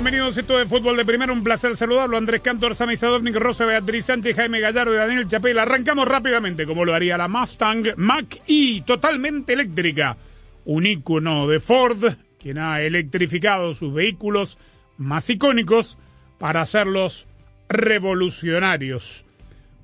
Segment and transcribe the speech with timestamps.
[0.00, 1.34] Bienvenidos a esto de Fútbol de Primero.
[1.34, 2.16] Un placer saludarlo.
[2.16, 5.58] Andrés Cantor, Sami Sadovnik, Rosa Beatriz Sánchez, Jaime Gallardo y Daniel Chapel.
[5.58, 10.16] Arrancamos rápidamente, como lo haría la Mustang Mach-E, totalmente eléctrica.
[10.64, 12.02] Un ícono de Ford,
[12.38, 14.56] quien ha electrificado sus vehículos
[14.96, 15.98] más icónicos
[16.38, 17.26] para hacerlos
[17.68, 19.26] revolucionarios.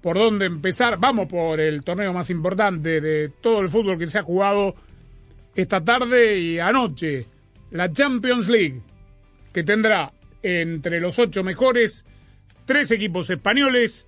[0.00, 0.96] ¿Por dónde empezar?
[0.98, 4.76] Vamos por el torneo más importante de todo el fútbol que se ha jugado
[5.54, 7.26] esta tarde y anoche.
[7.70, 8.80] La Champions League
[9.56, 10.12] que tendrá
[10.42, 12.04] entre los ocho mejores
[12.66, 14.06] tres equipos españoles,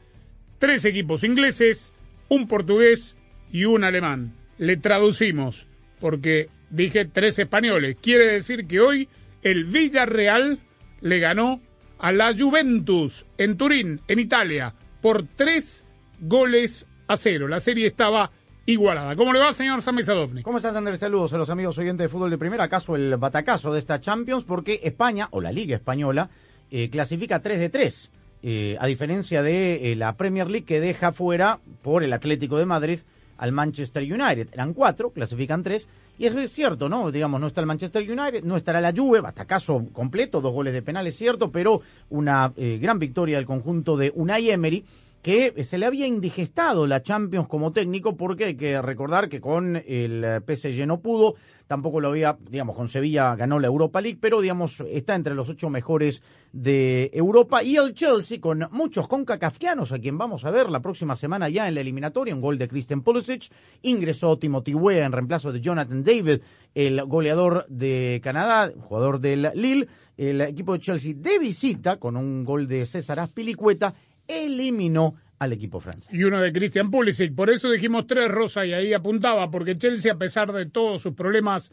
[0.59, 1.95] tres equipos ingleses,
[2.29, 3.17] un portugués
[3.51, 4.35] y un alemán.
[4.59, 5.67] Le traducimos,
[6.01, 7.97] porque dije tres españoles.
[7.99, 9.09] Quiere decir que hoy
[9.41, 10.61] el Villarreal
[11.01, 11.63] le ganó
[11.99, 15.87] a la Juventus en Turín, en Italia, por tres
[16.21, 17.49] goles a cero.
[17.49, 18.33] La serie estaba
[18.69, 19.17] igualada.
[19.17, 20.45] ¿Cómo le va, señor Sami Sadovnik?
[20.45, 21.01] ¿Cómo estás, Andrés?
[21.01, 22.65] Saludos a los amigos oyentes de fútbol de primera.
[22.65, 24.45] ¿Acaso el batacazo de esta Champions?
[24.45, 26.29] Porque España, o la Liga Española,
[26.71, 28.11] eh, clasifica 3 de 3.
[28.43, 32.67] eh, a diferencia de eh, la Premier League que deja fuera por el Atlético de
[32.67, 32.99] Madrid
[33.39, 34.49] al Manchester United.
[34.53, 35.89] Eran cuatro, clasifican tres.
[36.19, 37.11] Y eso es cierto, ¿no?
[37.11, 40.83] Digamos, no está el Manchester United, no estará la Juve, batacazo completo, dos goles de
[40.83, 41.81] penal, es cierto, pero
[42.11, 44.85] una gran victoria del conjunto de Unai Emery
[45.23, 49.77] que se le había indigestado la Champions como técnico porque hay que recordar que con
[49.77, 51.35] el eh, PSG no pudo,
[51.67, 55.49] tampoco lo había, digamos, con Sevilla ganó la Europa League, pero digamos está entre los
[55.49, 57.63] ocho mejores de Europa.
[57.63, 61.69] Y el Chelsea con muchos concacafquianos a quien vamos a ver la próxima semana ya
[61.69, 63.51] en la eliminatoria, un gol de Christian Pulisic,
[63.83, 66.41] ingresó Timothy Weah en reemplazo de Jonathan David,
[66.75, 72.45] el goleador de Canadá, jugador del Lille, el equipo de Chelsea de visita con un
[72.45, 73.95] gol de César Aspilicueta
[74.29, 76.09] eliminó al equipo francés.
[76.13, 77.35] y uno de Christian Pulisic.
[77.35, 81.15] Por eso dijimos tres, Rosa, y ahí apuntaba, porque Chelsea, a pesar de todos sus
[81.15, 81.73] problemas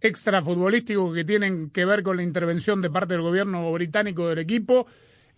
[0.00, 4.86] extrafutbolísticos que tienen que ver con la intervención de parte del gobierno británico del equipo,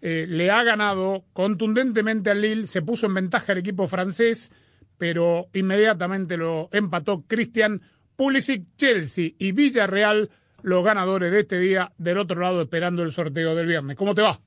[0.00, 4.52] eh, le ha ganado contundentemente al Lille, se puso en ventaja el equipo francés,
[4.96, 7.80] pero inmediatamente lo empató Christian
[8.16, 10.30] Pulisic, Chelsea y Villarreal,
[10.62, 13.96] los ganadores de este día, del otro lado esperando el sorteo del viernes.
[13.96, 14.40] ¿Cómo te va?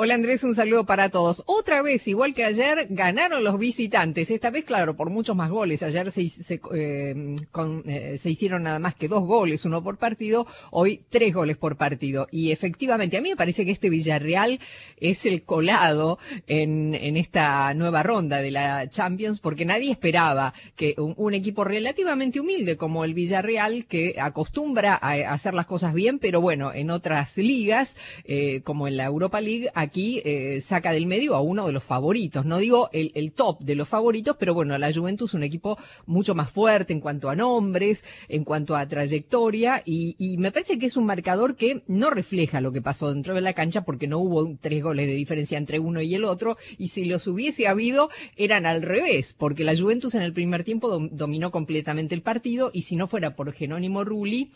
[0.00, 1.42] Hola Andrés, un saludo para todos.
[1.46, 4.30] Otra vez, igual que ayer, ganaron los visitantes.
[4.30, 5.82] Esta vez, claro, por muchos más goles.
[5.82, 7.36] Ayer se, eh,
[7.84, 10.46] eh, se hicieron nada más que dos goles, uno por partido.
[10.70, 12.28] Hoy tres goles por partido.
[12.30, 14.60] Y efectivamente, a mí me parece que este Villarreal
[14.98, 21.14] es el colado en, esta nueva ronda de la Champions, porque nadie esperaba que un,
[21.16, 26.20] un equipo relativamente humilde como el Villarreal, que acostumbra a, a hacer las cosas bien,
[26.20, 31.06] pero bueno, en otras ligas, eh, como en la Europa League, aquí eh, saca del
[31.06, 32.44] medio a uno de los favoritos.
[32.44, 36.34] No digo el, el, top de los favoritos, pero bueno, la Juventus un equipo mucho
[36.34, 40.86] más fuerte en cuanto a nombres, en cuanto a trayectoria, y, y, me parece que
[40.86, 44.18] es un marcador que no refleja lo que pasó dentro de la cancha porque no
[44.18, 48.10] hubo tres goles de diferencia entre uno y el otro, y si los hubiese habido,
[48.36, 52.70] eran al revés, porque la Juventus en el primer tiempo dom dominó completamente el partido,
[52.72, 54.52] y si no fuera por Jerónimo Rulli,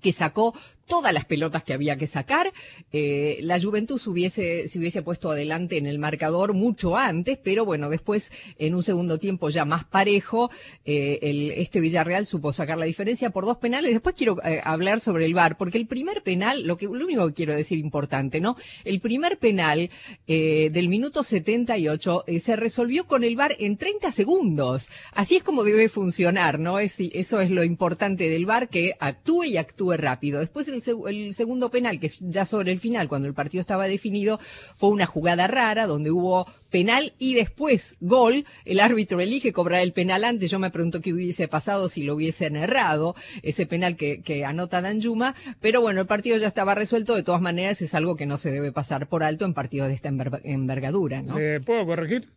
[0.00, 0.54] que sacó
[0.86, 2.52] todas las pelotas que había que sacar.
[2.92, 7.88] Eh, la Juventus hubiese, se hubiese puesto adelante en el marcador mucho antes, pero bueno,
[7.88, 10.50] después, en un segundo tiempo ya más parejo,
[10.84, 13.92] eh, este Villarreal supo sacar la diferencia por dos penales.
[13.92, 17.26] Después quiero eh, hablar sobre el VAR, porque el primer penal, lo que, lo único
[17.28, 18.56] que quiero decir importante, ¿no?
[18.84, 19.90] El primer penal
[20.26, 24.90] del minuto 78 eh, se resolvió con el VAR en 30 segundos.
[25.12, 26.78] Así es como debe funcionar, ¿no?
[26.78, 30.40] Es, eso es lo importante del VAR, que actúe y actúe rápido.
[30.40, 33.86] Después el, el, segundo penal, que es ya sobre el final, cuando el partido estaba
[33.86, 34.40] definido,
[34.76, 38.44] fue una jugada rara donde hubo penal y después gol.
[38.64, 40.50] El árbitro elige cobrar el penal antes.
[40.50, 44.82] Yo me pregunto qué hubiese pasado si lo hubiesen errado, ese penal que, que anota
[44.82, 45.34] Danjuma.
[45.60, 47.14] Pero bueno, el partido ya estaba resuelto.
[47.14, 49.94] De todas maneras, es algo que no se debe pasar por alto en partidos de
[49.94, 51.38] esta enver envergadura, ¿no?
[51.38, 52.28] ¿Le puedo corregir?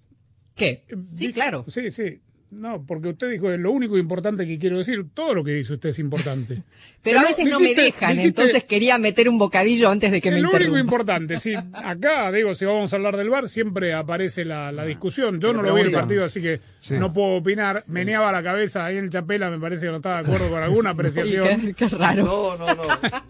[0.56, 0.86] ¿Qué?
[0.88, 1.66] Eh, Sí, claro.
[1.68, 2.22] Sí, sí.
[2.50, 5.74] No, porque usted dijo, es lo único importante que quiero decir, todo lo que dice
[5.74, 6.64] usted es importante.
[7.04, 10.32] Pero a veces no me dejan, dijiste- entonces quería meter un bocadillo antes de que
[10.32, 11.38] me es lo único importante.
[11.40, 15.42] Sí, acá, digo, si vamos a hablar del bar, siempre aparece la, la discusión.
[15.42, 16.62] Yo Pero no lo vi el partido, así que
[16.92, 17.84] no puedo opinar.
[17.88, 20.64] Meneaba la cabeza ahí en el Chapela, me parece que no estaba de acuerdo con
[20.64, 21.62] alguna apreciación.
[21.62, 22.24] qué, qué raro.
[22.24, 22.84] No, no, no.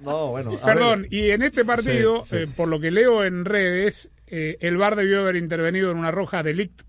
[0.04, 0.60] No, bueno.
[0.64, 1.14] Perdón, ver.
[1.14, 2.36] y en este partido, Sí, sí.
[2.44, 6.12] eh, por lo que leo en redes, eh, el VAR debió haber intervenido en una
[6.12, 6.82] roja de Ligt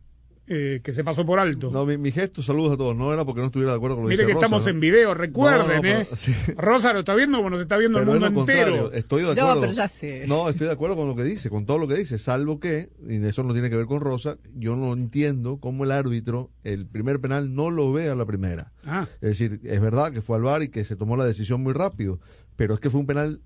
[0.50, 1.70] eh, que se pasó por alto.
[1.70, 2.96] No, mi, mi gesto, saludos a todos.
[2.96, 4.70] No era porque no estuviera de acuerdo con lo que Mire que Rosa, estamos ¿no?
[4.70, 6.08] en video, recuerden, No, no, pero- ¿eh?
[6.16, 6.32] sí.
[6.56, 8.92] Rosa lo está viendo como nos está viendo Pero el mundo entero.
[8.92, 9.60] Estoy de No, acuerdo.
[9.60, 10.24] pero ya sé.
[10.26, 12.90] No, estoy de acuerdo con lo que dice, con todo lo que dice, salvo que,
[13.08, 16.86] y eso no tiene que ver con Rosa, yo no entiendo cómo el árbitro el
[16.86, 18.72] primer penal no lo ve a la primera.
[18.84, 21.62] Ah, Es decir, es verdad que fue al VAR y que se tomó la decisión
[21.62, 22.20] muy rápido,
[22.56, 23.40] pero es que fue un penal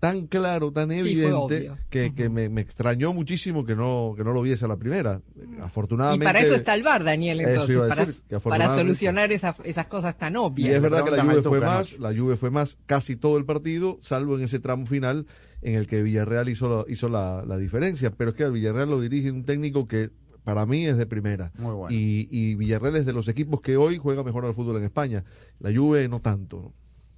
[0.00, 4.32] tan claro, tan Sí, evidente, que, que me, me extrañó muchísimo que no, que no
[4.32, 5.22] lo viese a la primera.
[5.34, 6.24] Y Afortunadamente.
[6.24, 9.86] para eso está el bar, Daniel, Eso entonces, para, decir, que para solucionar esa- esas
[9.86, 10.74] cosas tan Y obvias.
[10.76, 13.98] es verdad que la al fue más, la Juve fue más casi todo el partido,
[14.02, 15.26] salvo en ese tramo final
[15.62, 18.10] en el que Villarreal hizo la, hizo la, la diferencia.
[18.10, 20.10] Pero es que al Villarreal lo dirige un técnico que
[20.44, 21.52] para mí es de primera.
[21.56, 21.96] Muy bueno.
[21.96, 25.24] Y, y Villarreal es de los equipos que hoy juega mejor al fútbol en España.
[25.60, 26.74] La Juve no tanto.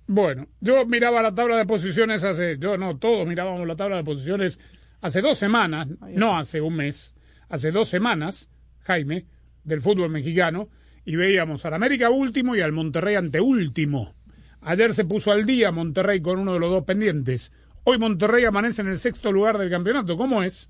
[0.07, 0.15] ¿No?
[0.15, 4.05] bueno, yo miraba la tabla de posiciones hace, yo no, todos mirábamos la tabla de
[4.05, 4.59] posiciones
[5.01, 7.15] hace dos semanas, no hace un mes,
[7.49, 8.49] hace dos semanas,
[8.81, 9.27] Jaime,
[9.65, 10.69] del fútbol mexicano,
[11.05, 14.15] y veíamos al América último y al Monterrey anteúltimo.
[14.61, 17.53] Ayer se puso al día Monterrey con uno de los dos pendientes.
[17.85, 20.17] Hoy Monterrey amanece en el sexto lugar del campeonato.
[20.17, 20.69] ¿Cómo es?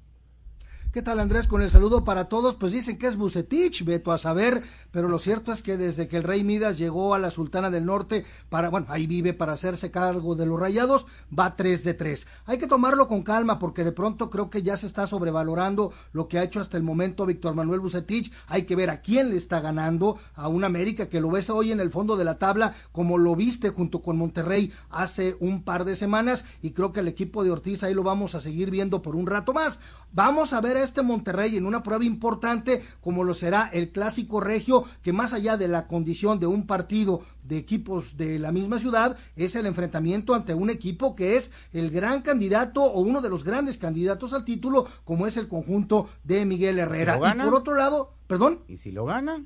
[0.96, 1.46] ¿Qué tal Andrés?
[1.46, 4.62] Con el saludo para todos, pues dicen que es Bucetich, veto a saber,
[4.92, 7.84] pero lo cierto es que desde que el Rey Midas llegó a la Sultana del
[7.84, 11.04] Norte, para, bueno, ahí vive para hacerse cargo de los rayados,
[11.38, 12.26] va 3 de 3.
[12.46, 16.28] Hay que tomarlo con calma porque de pronto creo que ya se está sobrevalorando lo
[16.28, 18.32] que ha hecho hasta el momento Víctor Manuel Bucetich.
[18.46, 21.72] Hay que ver a quién le está ganando, a un América que lo ves hoy
[21.72, 25.84] en el fondo de la tabla, como lo viste junto con Monterrey hace un par
[25.84, 29.02] de semanas, y creo que el equipo de Ortiz ahí lo vamos a seguir viendo
[29.02, 29.78] por un rato más.
[30.12, 34.84] Vamos a ver este Monterrey en una prueba importante como lo será el clásico regio
[35.02, 39.18] que más allá de la condición de un partido de equipos de la misma ciudad
[39.36, 43.44] es el enfrentamiento ante un equipo que es el gran candidato o uno de los
[43.44, 47.18] grandes candidatos al título como es el conjunto de Miguel Herrera.
[47.18, 49.44] y por otro lado perdón ¿Y si lo gana?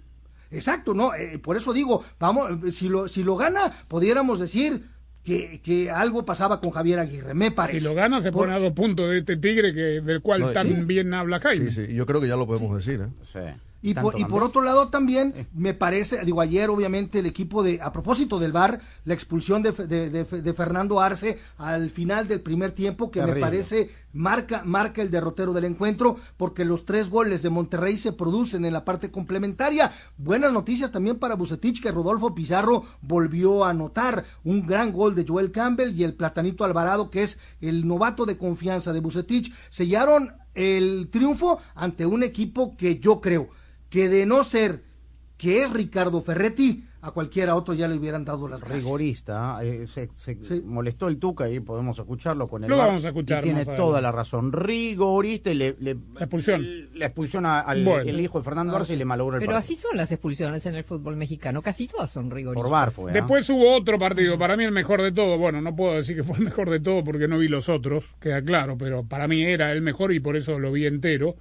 [0.50, 4.90] Exacto, no, eh, por eso digo, vamos, si lo, si lo gana, pudiéramos decir
[5.24, 7.80] que, que algo pasaba con Javier Aguirre, me parece.
[7.80, 10.40] Si lo gana, se Por- pone a dos puntos de este tigre que, del cual
[10.40, 10.74] No, tan sí.
[10.84, 11.70] bien habla Jaime.
[11.70, 13.00] Sí, sí, yo creo que ya lo podemos decir.
[13.02, 13.08] ¿eh?
[13.32, 13.38] Sí.
[13.82, 17.80] Y por, y por otro lado también me parece, digo ayer obviamente el equipo de,
[17.80, 22.40] a propósito del VAR, la expulsión de, de, de- de Fernando Arce al final del
[22.42, 27.42] primer tiempo que me parece marca, marca el derrotero del encuentro porque los tres goles
[27.42, 29.90] de Monterrey se producen en la parte complementaria.
[30.18, 34.24] Buenas noticias también para Bucetich que Rodolfo Pizarro volvió a anotar.
[34.44, 38.36] Un gran gol de Joel Campbell y el Platanito Alvarado que es el novato de
[38.36, 39.52] confianza de Bucetich.
[39.70, 43.48] Sellaron el triunfo ante un equipo que yo creo
[43.90, 44.88] que de no ser
[45.36, 48.84] que es Ricardo Ferretti, a cualquiera otro ya le hubieran dado las gracias.
[48.84, 49.58] rigorista.
[49.62, 50.62] eh, se se Sí.
[50.66, 53.64] molestó el Tuca y podemos escucharlo con el Lo VAR, vamos a escuchar y tiene
[53.64, 54.52] toda la razón.
[54.52, 56.62] Rigorista y le, le- La expulsión.
[56.92, 58.02] La expulsión al Bueno.
[58.02, 59.58] el hijo de Fernando Arce y le malogró el Pero partido.
[59.74, 62.62] así son las expulsiones en el fútbol mexicano, casi todas son rigoristas.
[62.62, 63.10] Por VAR fue.
[63.10, 63.14] ¿ah?
[63.14, 65.38] Después hubo otro partido, para mí el mejor de todo.
[65.38, 68.14] Bueno, no puedo decir que fue el mejor de todo porque no vi los otros,
[68.20, 71.34] queda claro, pero para mí era el mejor y por eso lo vi entero.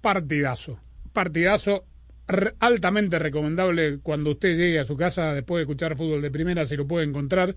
[0.00, 0.78] Partidazo.
[1.14, 1.86] Partidazo
[2.58, 6.76] altamente recomendable cuando usted llegue a su casa después de escuchar fútbol de primera, si
[6.76, 7.54] lo puede encontrar,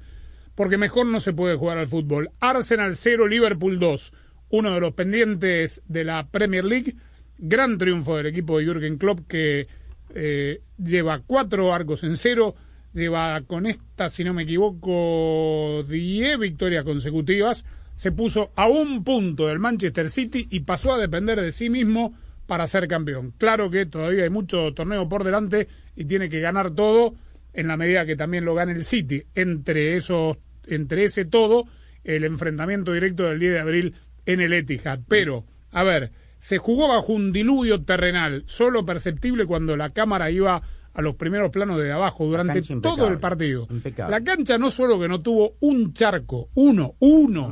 [0.56, 2.32] porque mejor no se puede jugar al fútbol.
[2.40, 4.14] Arsenal 0, Liverpool 2,
[4.50, 6.96] uno de los pendientes de la Premier League.
[7.38, 9.68] Gran triunfo del equipo de Jürgen Klopp que
[10.14, 12.56] eh, lleva cuatro arcos en cero,
[12.94, 19.48] lleva con esta, si no me equivoco, 10 victorias consecutivas, se puso a un punto
[19.48, 22.16] del Manchester City y pasó a depender de sí mismo
[22.48, 23.34] para ser campeón.
[23.38, 27.14] Claro que todavía hay mucho torneo por delante y tiene que ganar todo
[27.54, 29.24] en la medida que también lo gane el City.
[29.36, 31.66] Entre esos, entre ese todo,
[32.04, 35.00] el enfrentamiento directo del 10 de abril en el Etihad.
[35.08, 40.62] Pero, a ver, se jugó bajo un diluvio terrenal, solo perceptible cuando la cámara iba
[40.98, 43.68] a los primeros planos de abajo durante todo el partido.
[43.70, 44.12] impecable.
[44.12, 47.52] La cancha no solo que no tuvo un charco, uno, uno,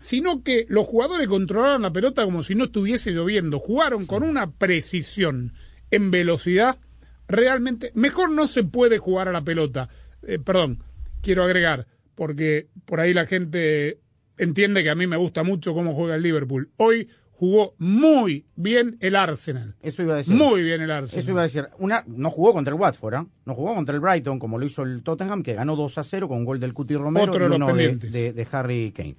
[0.00, 3.60] sino que los jugadores controlaron la pelota como si no estuviese lloviendo.
[3.60, 5.52] Jugaron con una precisión
[5.92, 6.78] en velocidad
[7.28, 7.92] realmente.
[7.94, 9.88] Mejor no se puede jugar a la pelota.
[10.26, 10.82] Eh, perdón,
[11.22, 14.00] quiero agregar, porque por ahí la gente
[14.36, 16.70] entiende que a mí me gusta mucho cómo juega el Liverpool.
[16.76, 19.74] Hoy jugó muy bien el Arsenal.
[19.82, 20.34] Eso iba a decir.
[20.34, 21.22] Muy bien el Arsenal.
[21.22, 21.66] Eso iba a decir.
[21.78, 23.26] Una, no jugó contra el Watford, ¿ah?
[23.44, 26.28] no jugó contra el Brighton como lo hizo el Tottenham, que ganó 2 a 0
[26.28, 28.92] con un gol del Cuti Romero Otro de y los uno de, de- de Harry
[28.96, 29.16] Kane.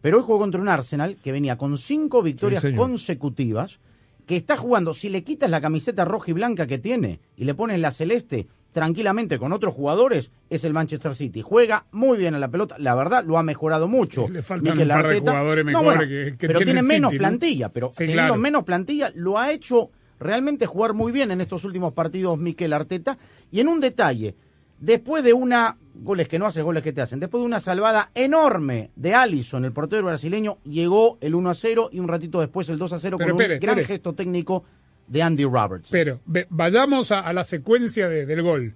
[0.00, 3.80] Pero hoy jugó contra un Arsenal que venía con cinco victorias consecutivas,
[4.26, 7.54] que está jugando, si le quitas la camiseta roja y blanca que tiene y le
[7.54, 8.46] pones la celeste
[8.78, 11.42] tranquilamente con otros jugadores, es el Manchester City.
[11.42, 14.28] Juega muy bien a la pelota, la verdad lo ha mejorado mucho.
[14.28, 15.30] Le faltan Mikel un par de Arteta.
[15.32, 18.36] jugadores No, mejores bueno, que- que pero tiene menos plantilla, pero Sí, teniendo claro.
[18.40, 23.18] menos plantilla lo ha hecho realmente jugar muy bien en estos últimos partidos Mikel Arteta.
[23.50, 24.36] Y en un detalle,
[24.78, 28.10] después de una, goles que no haces, goles que te hacen, después de una salvada
[28.14, 32.68] enorme de Allison, el portero brasileño, llegó el 1 a 0 y un ratito después
[32.68, 33.94] el 2 a 0 Pero con espere, un gran espere.
[33.96, 34.62] gesto técnico
[35.08, 35.88] de Andy Roberts.
[35.90, 38.74] Pero ve- vayamos a, a la secuencia de- del gol,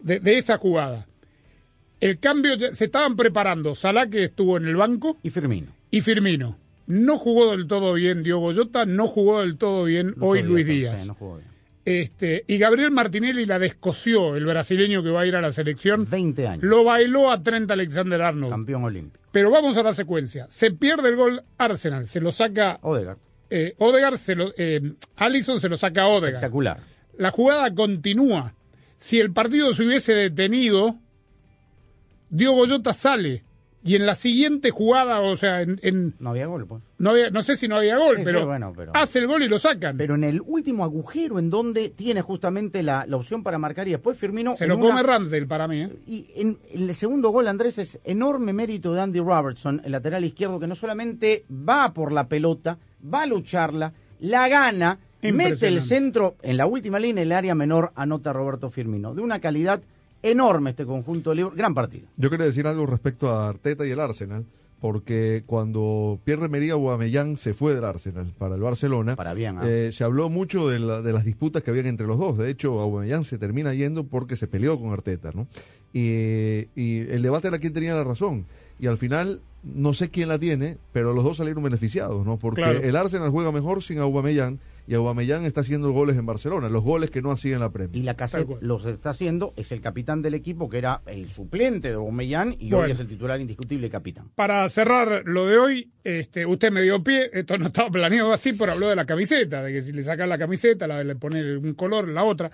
[0.00, 1.06] de, de esa jugada.
[2.00, 5.68] El cambio, ya- se estaban preparando Salah, que estuvo en el banco, Y Firmino.
[5.90, 6.56] y Firmino.
[6.86, 11.00] No jugó del todo bien Diogo Jota, no jugó del todo bien hoy Luis Díaz.
[11.02, 11.50] sí, no jugó bien.
[11.84, 16.06] Este, y Gabriel Martinelli la descosió, el brasileño que va a ir a la selección.
[16.08, 16.62] 20 años.
[16.64, 18.52] Lo bailó a Trent Alexander Arnold.
[18.52, 19.24] Campeón olímpico.
[19.32, 20.46] Pero vamos a la secuencia.
[20.48, 23.18] Se pierde el gol Arsenal, se lo saca Odegaard.
[23.50, 24.80] Eh, Odegaard, se lo, eh,
[25.16, 26.34] Allison se lo saca a Odegaard.
[26.36, 26.80] Espectacular.
[27.18, 28.54] La jugada continúa.
[28.96, 30.96] Si el partido se hubiese detenido,
[32.28, 33.44] Diogo Jota sale.
[33.82, 36.82] Y en la siguiente jugada, o sea, en, en- No había gol, pues.
[36.98, 39.26] no, había- no sé si no había gol, Sí, sí, pero, bueno, pero- hace el
[39.26, 39.96] gol y lo sacan.
[39.96, 43.92] Pero en el último agujero en donde tiene justamente la, la opción para marcar y
[43.92, 44.54] después Firmino...
[44.54, 45.80] se lo una- come Ramsdale para mí.
[45.84, 45.88] ¿eh?
[46.06, 50.26] Y en, en el segundo gol, Andrés, es enorme mérito de Andy Robertson, el lateral
[50.26, 55.80] izquierdo, que no solamente va por la pelota, va a lucharla, la gana, mete el
[55.80, 59.14] centro en la última línea, el área menor, anota Roberto Firmino.
[59.14, 59.80] De una calidad
[60.22, 61.58] enorme este conjunto de Liverpool.
[61.58, 62.06] Gran partido.
[62.16, 64.44] Yo quería decir algo respecto a Arteta y el Arsenal,
[64.80, 69.62] porque cuando Pierre Mería Aubameyang se fue del Arsenal para el Barcelona, Para bien, ¿ah?
[69.66, 72.38] eh, se habló mucho de, la- de las disputas que habían entre los dos.
[72.38, 75.46] De hecho, Aubameyang se termina yendo porque se peleó con Arteta, ¿no?
[75.92, 78.46] Y, y el debate era quién tenía la razón.
[78.80, 82.38] Y al final, no sé quién la tiene, pero los dos salieron beneficiados, ¿no?
[82.38, 82.80] Porque Claro.
[82.80, 84.58] el Arsenal juega mejor sin Aubameyang
[84.88, 87.94] y Aubameyang está haciendo goles en Barcelona, los goles que no hacía en la Premier.
[87.94, 91.88] Y la cassette los está haciendo, es el capitán del equipo, que era el suplente
[91.88, 92.86] de Aubameyang y Bueno.
[92.86, 94.30] hoy es el titular indiscutible y capitán.
[94.34, 98.54] Para cerrar lo de hoy, este, usted me dio pie, esto no estaba planeado así,
[98.54, 101.44] pero habló de la camiseta, de que si le sacas la camiseta, la, le pones
[101.62, 102.50] un color, la otra.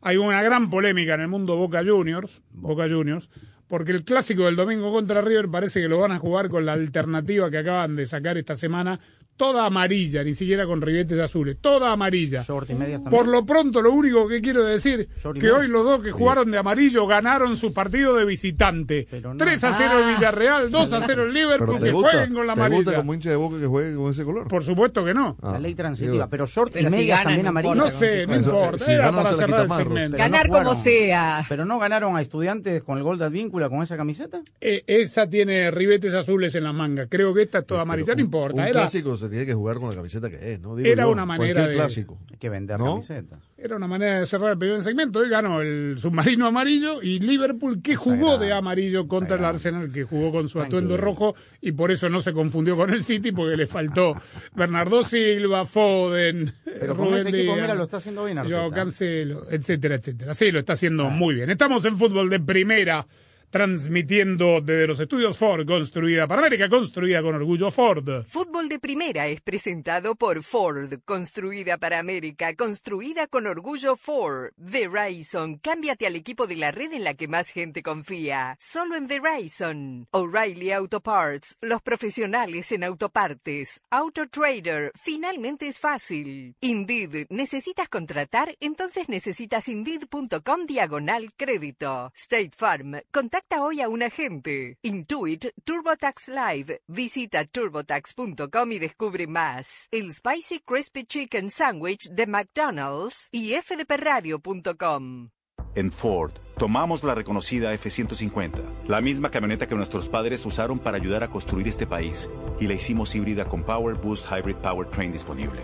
[0.00, 3.30] Hay una gran polémica en el mundo Boca Juniors, Boca Juniors,
[3.68, 6.72] porque el clásico del domingo contra River parece que lo van a jugar con la
[6.72, 8.98] alternativa que acaban de sacar esta semana,
[9.38, 12.42] toda amarilla, ni siquiera con ribetes azules, toda amarilla.
[12.42, 13.22] Short y medias también.
[13.24, 16.50] Por lo pronto, lo único que quiero decir y que hoy los dos que jugaron
[16.50, 19.06] de amarillo ganaron su partido de visitante.
[19.10, 19.38] Pero no.
[19.38, 20.14] 3 a 0 el Ah.
[20.16, 22.96] Villarreal, 2 a 0 el Liverpool, te que gusta, jueguen con la ¿te gusta amarilla.
[22.96, 24.48] como hincha de boca que juegue con ese color?
[24.48, 25.36] Por supuesto que no.
[25.40, 27.76] Ah, la ley digo, transitiva, pero short y si ganan, también no amarillas.
[27.76, 28.84] No sé, no Eso, importa.
[28.84, 29.94] si Era para cerrar el segmento.
[29.94, 31.44] Pero no Ganar como sea.
[31.48, 34.40] ¿Pero no ganaron a estudiantes con el gol de Advíncula con esa camiseta?
[34.60, 37.06] Eh, esa tiene ribetes azules en la manga.
[37.06, 38.08] Creo que esta es toda amarilla.
[38.08, 38.54] No un- importa.
[38.62, 40.76] Un Era, clásico se tiene que jugar con la camiseta que es, ¿no?
[40.76, 42.18] Digo Era yo, una manera cualquier de- clásico.
[42.30, 42.94] Hay que vender ¿No?
[42.94, 43.38] camisetas.
[43.56, 45.18] era una manera de cerrar el primer segmento.
[45.20, 49.44] Hoy ganó el submarino amarillo y Liverpool, que jugó de amarillo contra el.
[49.44, 53.02] Arsenal, que jugó con su atuendo rojo y por eso no se confundió con el
[53.02, 54.14] City, porque le faltó
[54.54, 56.52] Bernardo Silva, Foden.
[56.64, 58.38] Pero con ese equipo, mira, lo está haciendo bien.
[58.48, 60.34] Joao Cancelo, etcétera, etcétera.
[60.34, 61.50] Sí, lo está haciendo muy bien.
[61.50, 63.06] Estamos en fútbol de primera,
[63.50, 68.24] transmitiendo desde los estudios Ford, construida para América, construida con orgullo Ford.
[68.26, 74.52] Fútbol de Primera es presentado por Ford, construida para América, construida con orgullo Ford.
[74.56, 78.56] Verizon, cámbiate al equipo de la red en la que más gente confía.
[78.60, 80.06] Solo en Verizon.
[80.10, 83.80] O'Reilly Auto Parts, los profesionales en autopartes.
[83.90, 86.54] Auto Trader, finalmente es fácil.
[86.60, 88.56] Indeed, ¿necesitas contratar?
[88.60, 92.12] Entonces necesitas indeed.com diagonal crédito.
[92.14, 94.78] State Farm, contacta hoy a un agente.
[94.82, 96.80] Intuit TurboTax Live.
[96.88, 99.88] Visita turbotax.com y descubre más.
[99.90, 105.30] El Spicy Crispy Chicken Sandwich de McDonald's y fdpradio.com.
[105.74, 111.22] En Ford, tomamos la reconocida F-150, la misma camioneta que nuestros padres usaron para ayudar
[111.22, 112.28] a construir este país,
[112.58, 115.62] y la hicimos híbrida con Power Boost Hybrid Powertrain disponible.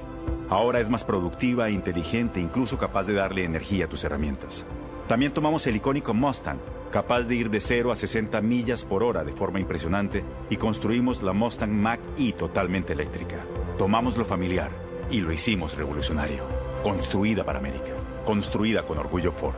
[0.50, 4.64] Ahora es más productiva, inteligente e incluso capaz de darle energía a tus herramientas.
[5.08, 6.58] También tomamos el icónico Mustang,
[6.90, 11.22] capaz de ir de 0 a 60 millas por hora de forma impresionante, y construimos
[11.22, 13.44] la Mustang Mach-E totalmente eléctrica.
[13.76, 14.70] Tomamos lo familiar
[15.10, 16.44] y lo hicimos revolucionario.
[16.82, 17.92] Construida para América.
[18.24, 19.56] Construida con orgullo Ford.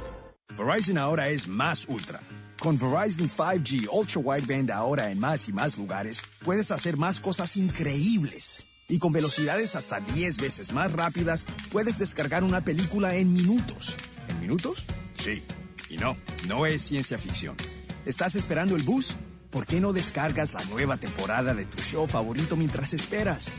[0.59, 2.21] Verizon ahora es más ultra.
[2.59, 7.57] Con Verizon 5G Ultra Wideband ahora en más y más lugares, puedes hacer más cosas
[7.57, 8.76] increíbles.
[8.89, 13.97] Y con velocidades hasta 10 veces más rápidas, puedes descargar una película en minutos.
[14.29, 14.87] ¿En minutos?
[15.15, 15.43] Sí.
[15.91, 16.17] Y no,
[16.47, 17.57] no es ciencia ficción.
[18.05, 19.17] ¿Estás esperando el bus?
[19.51, 23.53] ¿Por qué no descargas la nueva temporada de tu show favorito mientras esperas?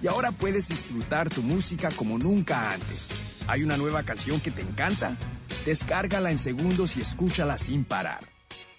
[0.00, 3.08] Y ahora puedes disfrutar tu música como nunca antes.
[3.48, 5.16] ¿Hay una nueva canción que te encanta?
[5.64, 8.20] Descárgala en segundos y escúchala sin parar.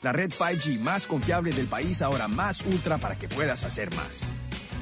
[0.01, 4.34] La red 5G más confiable del país ahora más ultra para que puedas hacer más.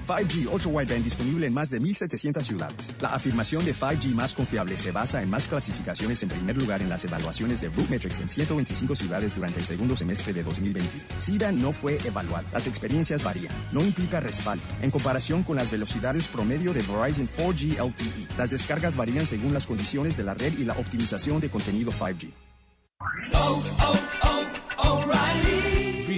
[0.08, 2.96] 5G Ultra Wideband disponible en más de 1.700 ciudades.
[3.02, 6.90] La afirmación de 5G más confiable se basa en más clasificaciones en primer lugar en
[6.90, 10.90] las evaluaciones de Metrics en 125 ciudades durante el segundo semestre de 2020.
[11.20, 12.46] SIDA no fue evaluado.
[12.54, 13.54] Las experiencias varían.
[13.72, 14.64] No implica respaldo.
[14.82, 19.68] En comparación con las velocidades promedio de Verizon 4G LTE, las descargas varían según las
[19.68, 22.32] condiciones de la red y la optimización de contenido 5G.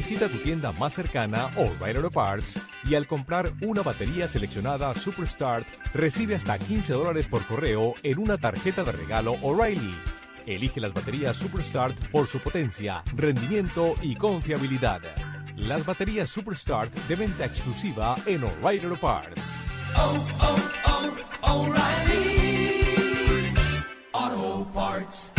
[0.09, 5.67] Visita tu tienda más cercana O'Reilly Auto Parts y al comprar una batería seleccionada Superstart
[5.93, 9.95] recibe hasta 15 dólares por correo en una tarjeta de regalo O'Reilly.
[10.47, 15.01] Elige las baterías Superstart por su potencia, rendimiento y confiabilidad.
[15.55, 19.53] Las baterías Superstart de venta exclusiva en O'Reilly Auto Parts.
[24.11, 25.38] Auto Parts.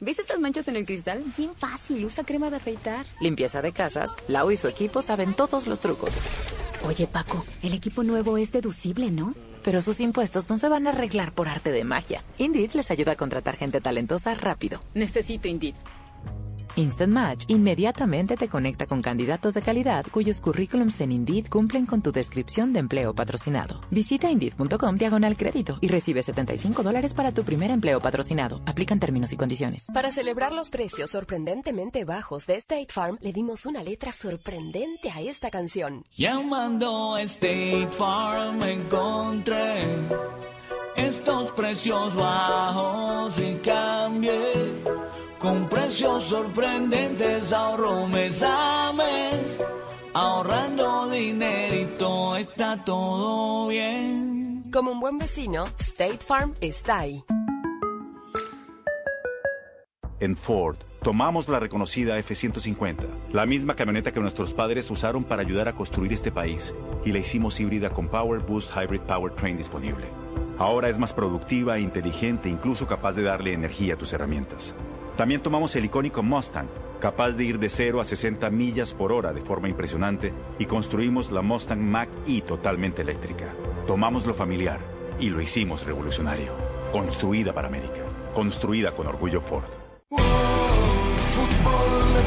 [0.00, 1.24] ¿Ves estas manchas en el cristal?
[1.36, 3.04] Bien fácil, usa crema de afeitar.
[3.20, 6.12] Limpieza de casas, Lau y su equipo saben todos los trucos.
[6.84, 9.34] Oye, Paco, el equipo nuevo es deducible, ¿no?
[9.64, 12.22] Pero sus impuestos no se van a arreglar por arte de magia.
[12.38, 14.80] Indeed les ayuda a contratar gente talentosa rápido.
[14.94, 15.74] Necesito Indeed.
[16.78, 22.02] Instant Match inmediatamente te conecta con candidatos de calidad cuyos currículums en Indeed cumplen con
[22.02, 23.80] tu descripción de empleo patrocinado.
[23.90, 28.60] Visita Indeed.com diagonal crédito y recibe 75 dólares para tu primer empleo patrocinado.
[28.64, 29.86] Aplican términos y condiciones.
[29.92, 35.20] Para celebrar los precios sorprendentemente bajos de State Farm, le dimos una letra sorprendente a
[35.20, 36.04] esta canción.
[36.16, 39.82] Llamando a State Farm encontré
[40.94, 44.52] estos precios bajos y cambié
[45.38, 49.60] con precios sorprendentes ahorro mes a mes,
[50.12, 54.64] ahorrando dinerito está todo bien.
[54.72, 57.24] Como un buen vecino, State Farm está ahí.
[60.20, 65.68] En Ford, tomamos la reconocida F-150, la misma camioneta que nuestros padres usaron para ayudar
[65.68, 66.74] a construir este país,
[67.04, 70.06] y la hicimos híbrida con Power Boost Hybrid Powertrain disponible.
[70.58, 74.74] Ahora es más productiva, inteligente, incluso capaz de darle energía a tus herramientas.
[75.18, 76.68] También tomamos el icónico Mustang,
[77.00, 81.32] capaz de ir de 0 a 60 millas por hora de forma impresionante, y construimos
[81.32, 83.52] la Mustang Mach-E totalmente eléctrica.
[83.84, 84.78] Tomamos lo familiar
[85.18, 86.52] y lo hicimos revolucionario.
[86.92, 88.00] Construida para América.
[88.32, 89.66] Construida con orgullo Ford.
[91.32, 92.22] Fútbol de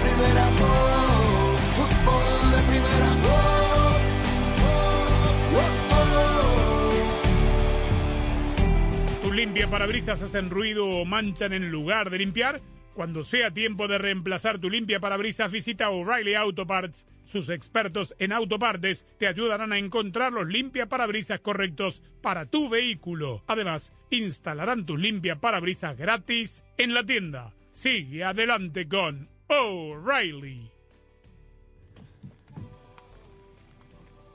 [10.09, 12.59] hacen ruido o manchan en lugar de limpiar.
[12.93, 17.07] Cuando sea tiempo de reemplazar tu limpia parabrisas, visita O'Reilly Auto Parts.
[17.23, 23.43] Sus expertos en autopartes te ayudarán a encontrar los limpia parabrisas correctos para tu vehículo.
[23.47, 27.53] Además, instalarán tus limpia parabrisas gratis en la tienda.
[27.71, 30.69] Sigue adelante con O'Reilly.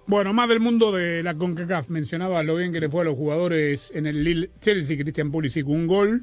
[0.07, 1.89] Bueno, más del mundo de la CONCACAF.
[1.91, 4.97] Mencionaba lo bien que le fue a los jugadores en el Lille Chelsea.
[4.97, 6.23] Christian Pulisic un gol.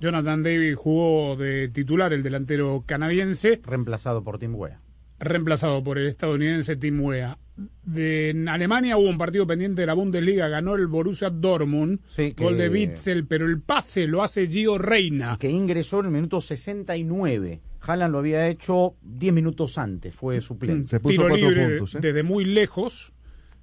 [0.00, 3.60] Jonathan David jugó de titular, el delantero canadiense.
[3.64, 4.80] Reemplazado por Tim Wea.
[5.18, 7.38] Reemplazado por el estadounidense Tim Wea.
[7.84, 12.34] De, en Alemania hubo un partido pendiente de la Bundesliga, ganó el Borussia Dortmund, Sí,
[12.34, 15.38] que- gol de Witzel, pero el pase lo hace Gio Reina.
[15.40, 17.62] Que ingresó en el minuto 69.
[17.80, 20.98] Haaland lo había hecho 10 minutos antes, fue suplente.
[21.00, 23.14] tiro libre desde muy lejos,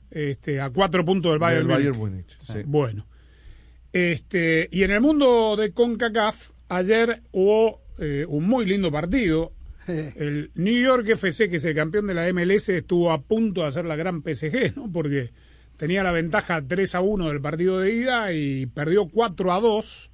[0.10, 2.26] este, a cuatro puntos del Bayern, Del Bayern Múnich.
[2.26, 2.60] Múnich, sí.
[2.66, 3.06] Bueno,
[3.94, 9.54] este, y en el mundo de CONCACAF, ayer hubo eh, un muy lindo partido.
[9.88, 13.68] El New York FC, que es el campeón de la MLS, estuvo a punto de
[13.68, 14.92] hacer la gran PSG, ¿no?
[14.92, 15.32] Porque
[15.78, 20.12] tenía la ventaja 3 a 1 del partido de ida y perdió 4 a 2.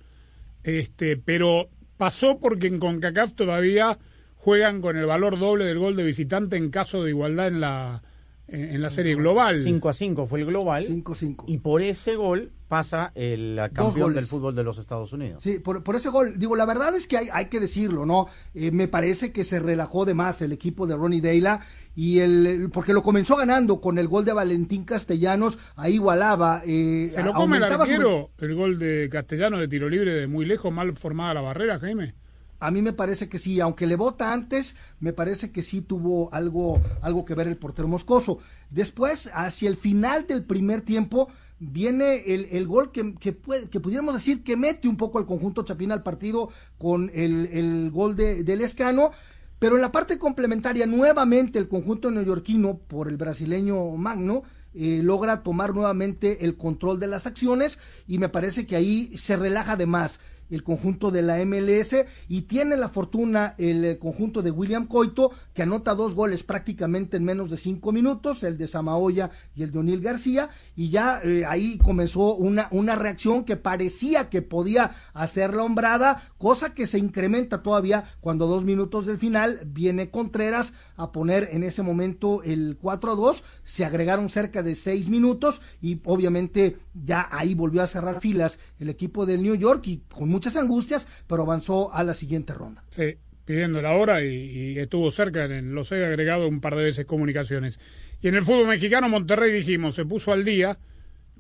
[0.64, 3.98] Este, pero pasó porque en CONCACAF todavía
[4.36, 8.04] juegan con el valor doble del gol de visitante en caso de igualdad en la
[8.52, 9.62] en, en la serie global.
[9.64, 10.84] 5 a 5 fue el global.
[10.86, 11.46] 5 5.
[11.48, 14.16] Y por ese gol pasa el campeón goles.
[14.16, 15.42] del fútbol de los Estados Unidos.
[15.42, 16.38] Sí, por, por ese gol.
[16.38, 18.28] Digo, la verdad es que hay, hay que decirlo, ¿no?
[18.54, 21.62] Eh, me parece que se relajó de más el equipo de Ronnie Deila
[21.96, 26.62] y el porque lo comenzó ganando con el gol de Valentín Castellanos, ahí igualaba.
[26.66, 30.28] Eh, ¿Se lo come el su- arquero el gol de Castellano de tiro libre de
[30.28, 32.14] muy lejos, mal formada la barrera, Jaime?
[32.60, 36.34] A mí me parece que sí, aunque le vota antes, me parece que sí tuvo
[36.34, 38.40] algo, algo que ver el portero moscoso.
[38.70, 43.80] Después, hacia el final del primer tiempo, viene el, el gol que, que, puede- que
[43.80, 48.16] pudiéramos decir que mete un poco al conjunto Chapín al partido con el, el gol
[48.16, 49.12] de, del Escano.
[49.58, 54.44] Pero en la parte complementaria, nuevamente el conjunto neoyorquino, por el brasileño Magno,
[54.74, 59.36] eh, logra tomar nuevamente el control de las acciones y me parece que ahí se
[59.36, 60.20] relaja de más
[60.50, 61.96] el conjunto de la MLS
[62.28, 67.18] y tiene la fortuna el, eh, conjunto de William Coito que anota dos goles prácticamente
[67.18, 71.22] en menos de cinco minutos, el de Samaoya y el de O'Neill García y ya
[71.24, 76.88] eh, ahí comenzó una, una reacción que parecía que podía hacer la hombrada, cosa que
[76.88, 82.42] se incrementa todavía cuando dos minutos del final viene Contreras a poner en ese momento
[82.44, 87.82] el 4 a 2, se agregaron cerca de seis minutos y obviamente ya ahí volvió
[87.82, 92.04] a cerrar filas el equipo del New York y con muchas angustias, pero avanzó a
[92.04, 92.84] la siguiente ronda.
[92.92, 94.28] Sí, pidiendo la hora y,
[94.74, 97.80] y estuvo cerca, en, los he agregado un par de veces comunicaciones.
[98.22, 100.78] Y en el fútbol mexicano, Monterrey dijimos, se puso al día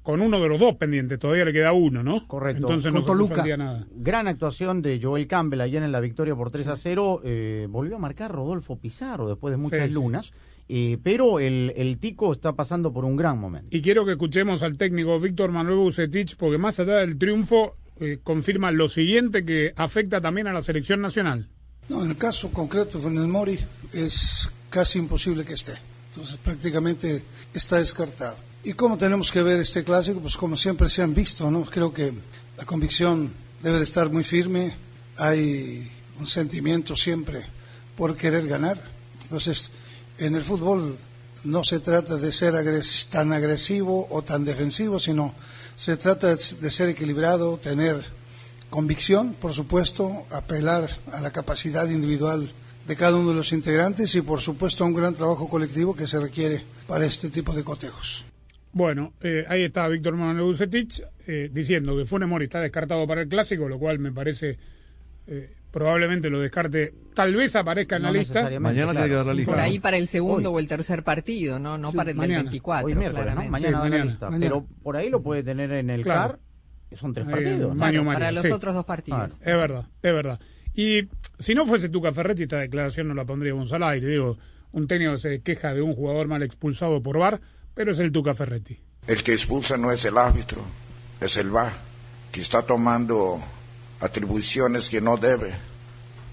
[0.01, 2.25] con uno de los dos pendientes, todavía le queda uno, ¿no?
[2.27, 2.61] Correcto.
[2.63, 3.85] Entonces no día nada.
[3.91, 7.21] Gran actuación de Joel Campbell ayer en la victoria por 3 a 0.
[7.23, 9.93] eh, volvió a marcar Rodolfo Pizarro después de muchas Sí, sí.
[9.93, 10.31] lunas.
[10.69, 13.67] eh, pero el, el Tico está pasando por un gran momento.
[13.75, 18.19] Y quiero que escuchemos al técnico Víctor Manuel Bucetich, porque más allá del triunfo, eh,
[18.23, 21.47] confirma lo siguiente que afecta también a la selección nacional.
[21.89, 23.59] No, en el caso concreto de Funes Mori
[23.93, 25.73] es casi imposible que esté.
[26.09, 28.37] Entonces prácticamente está descartado.
[28.63, 30.19] ¿Y cómo tenemos que ver este clásico?
[30.19, 31.63] Pues como siempre se han visto, ¿no?
[31.63, 32.11] Creo que
[32.57, 33.31] la convicción
[33.63, 34.73] debe de estar muy firme.
[35.17, 37.41] Hay un sentimiento siempre
[37.95, 38.81] por querer ganar.
[39.23, 39.71] Entonces,
[40.17, 40.97] en el fútbol
[41.45, 45.33] no se trata de ser agres- tan agresivo o tan defensivo, sino
[45.79, 47.95] se trata de ser equilibrado, tener
[48.69, 52.45] convicción, por supuesto, apelar a la capacidad individual
[52.85, 56.05] de cada uno de los integrantes y, por supuesto, a un gran trabajo colectivo que
[56.05, 58.25] se requiere para este tipo de cotejos.
[58.73, 63.21] Bueno, eh, ahí está Víctor Manuel Bucetich eh, diciendo que Funes Mori está descartado para
[63.21, 64.59] el clásico, lo cual me parece
[65.27, 66.93] eh, probablemente lo descarte.
[67.13, 68.49] Tal vez aparezca en No la lista.
[68.59, 69.51] Mañana tiene que dar la lista.
[69.51, 70.55] Por ahí para el segundo Hoy.
[70.55, 71.77] o el tercer partido, ¿no?
[71.77, 72.37] No Sí, para el mañana.
[72.37, 72.87] del 24.
[72.87, 73.43] Hoy miércoles, ¿no?
[73.45, 74.25] Mañana Sí, da la lista.
[74.29, 74.45] Mañana.
[74.45, 76.39] Pero por ahí lo puede tener en el Claro.
[76.89, 76.97] CAR.
[76.97, 77.69] Son tres Ahí, partidos.
[77.69, 77.75] ¿no?
[77.75, 78.51] Maño para los sí.
[78.51, 79.33] otros dos partidos.
[79.41, 80.39] Es verdad, es verdad.
[80.73, 84.07] Y si no fuese Tuca Ferretti, esta declaración no la pondríamos al aire.
[84.07, 84.37] Digo,
[84.71, 87.41] un técnico se queja de un jugador mal expulsado por VAR,
[87.75, 88.79] pero es el Tuca Ferretti.
[89.07, 90.61] El que expulsa no es el árbitro,
[91.21, 91.71] es el VAR,
[92.31, 93.39] que está tomando
[93.99, 95.53] atribuciones que no debe.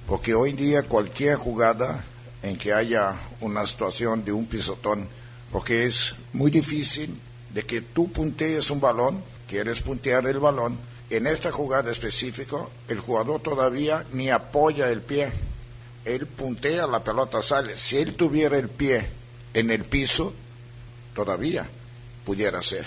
[0.07, 2.05] Porque hoy día cualquier jugada
[2.43, 5.09] en que haya una situación de un pisotón,
[5.51, 7.21] porque es muy difícil
[7.53, 10.79] de que tú puntees un balón, quieres puntear el balón,
[11.11, 12.57] en esta jugada específica
[12.89, 15.31] el jugador todavía ni apoya el pie,
[16.05, 17.77] él puntea, la pelota sale.
[17.77, 19.05] Si él tuviera el pie
[19.55, 20.33] en el piso,
[21.15, 21.69] todavía
[22.25, 22.87] pudiera ser.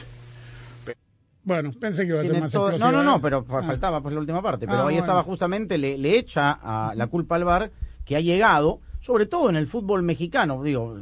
[1.49, 2.91] Bueno, pensé que iba a ser más todo- No, explosivo.
[2.91, 3.05] no, ¿eh?
[3.15, 3.63] no, pero Ah.
[3.63, 4.67] faltaba pues la última parte.
[4.67, 4.99] Pero Ah, ahí bueno.
[4.99, 7.71] estaba justamente, le, le echa a la culpa al VAR
[8.05, 10.95] que ha llegado, sobre todo en el fútbol mexicano, digo,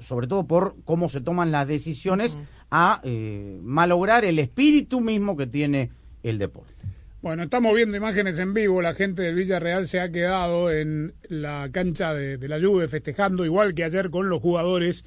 [0.00, 2.38] sobre todo por cómo se toman las decisiones,
[2.70, 5.90] a eh, malograr el espíritu mismo que tiene
[6.22, 6.72] el deporte.
[7.20, 8.80] Bueno, estamos viendo imágenes en vivo.
[8.80, 13.44] La gente del Villarreal se ha quedado en la cancha de, de la Juve festejando,
[13.44, 15.04] igual que ayer con los jugadores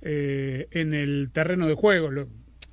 [0.00, 2.10] eh, en el terreno de juego.
[2.10, 2.26] Lo-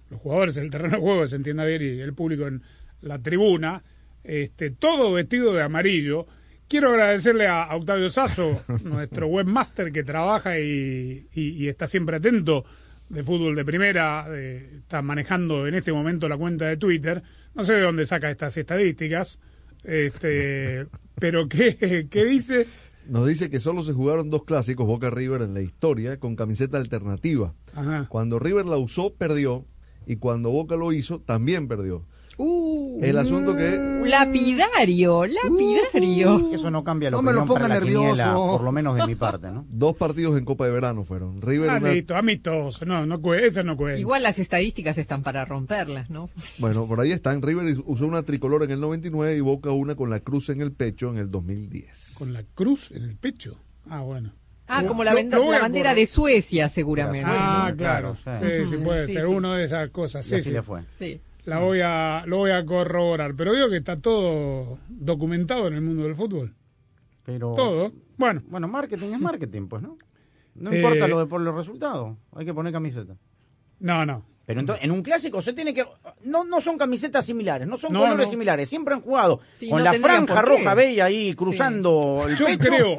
[0.10, 2.62] los jugadores en el terreno de juego, se entienda bien, y el público en
[3.02, 3.84] la tribuna.
[4.24, 6.26] Este, todo vestido de amarillo.
[6.68, 12.16] Quiero agradecerle a, a Octavio Sasso, nuestro webmaster que trabaja y, y- y está siempre
[12.18, 12.66] atento
[13.10, 17.22] de fútbol de primera, eh, está manejando en este momento la cuenta de Twitter.
[17.54, 19.40] No sé de dónde saca estas estadísticas,
[19.84, 20.88] este,
[21.20, 22.66] pero ¿qué, qué dice?
[23.08, 26.78] Nos dice que solo se jugaron dos clásicos Boca River en la historia con camiseta
[26.78, 27.54] alternativa.
[27.76, 28.08] Ajá.
[28.10, 29.66] Cuando River la usó, perdió.
[30.06, 32.04] Y cuando Boca lo hizo, también perdió.
[32.38, 36.52] Uh, El asunto que lapidario, lapidario.
[36.52, 38.48] Eso no cambia la No me lo ponga la quiniela, nervioso.
[38.58, 39.66] por lo menos de mi parte, ¿no?
[39.70, 41.42] dos partidos en Copa de Verano fueron.
[41.42, 44.00] River Ah, una- listo, amistoso, no, no esa no cuenta.
[44.00, 46.30] Igual las estadísticas están para romperlas, ¿no?
[46.60, 47.42] Bueno, por ahí están.
[47.42, 50.74] River usó una tricolor en el 99 y Boca una con la cruz en el
[50.74, 52.16] pecho en el 2010.
[52.18, 53.58] Con la cruz en el pecho.
[53.90, 54.34] Ah, bueno.
[54.68, 57.30] Ah, como la, venda- la bandera de Suecia, seguramente.
[57.32, 58.16] Ah, claro.
[58.16, 58.78] Sí, sí.
[58.84, 59.24] puede Sí, ser.
[59.24, 59.28] sí.
[59.30, 60.26] Uno de esas cosas.
[60.26, 60.52] Y Sí, así sí.
[60.52, 60.82] le fue.
[60.90, 61.22] Sí.
[61.46, 63.36] La voy a, lo voy a corroborar.
[63.36, 66.56] Pero digo que está todo documentado en el mundo del fútbol.
[67.24, 67.92] Pero, Todo.
[68.18, 68.42] Bueno.
[68.48, 69.98] Bueno, marketing es marketing, pues, ¿no?
[70.56, 72.18] No Eh, importa lo de por los resultados.
[72.36, 73.16] Hay que poner camiseta.
[73.80, 74.24] No, no.
[74.46, 75.84] Pero entonces, en un clásico se tiene que...
[76.24, 78.32] No, no son camisetas similares, no son No, colores no.
[78.32, 78.70] similares.
[78.70, 82.60] Siempre han jugado Sí, con no la franja roja bella ahí cruzando el Yo pecho
[82.60, 82.96] creo-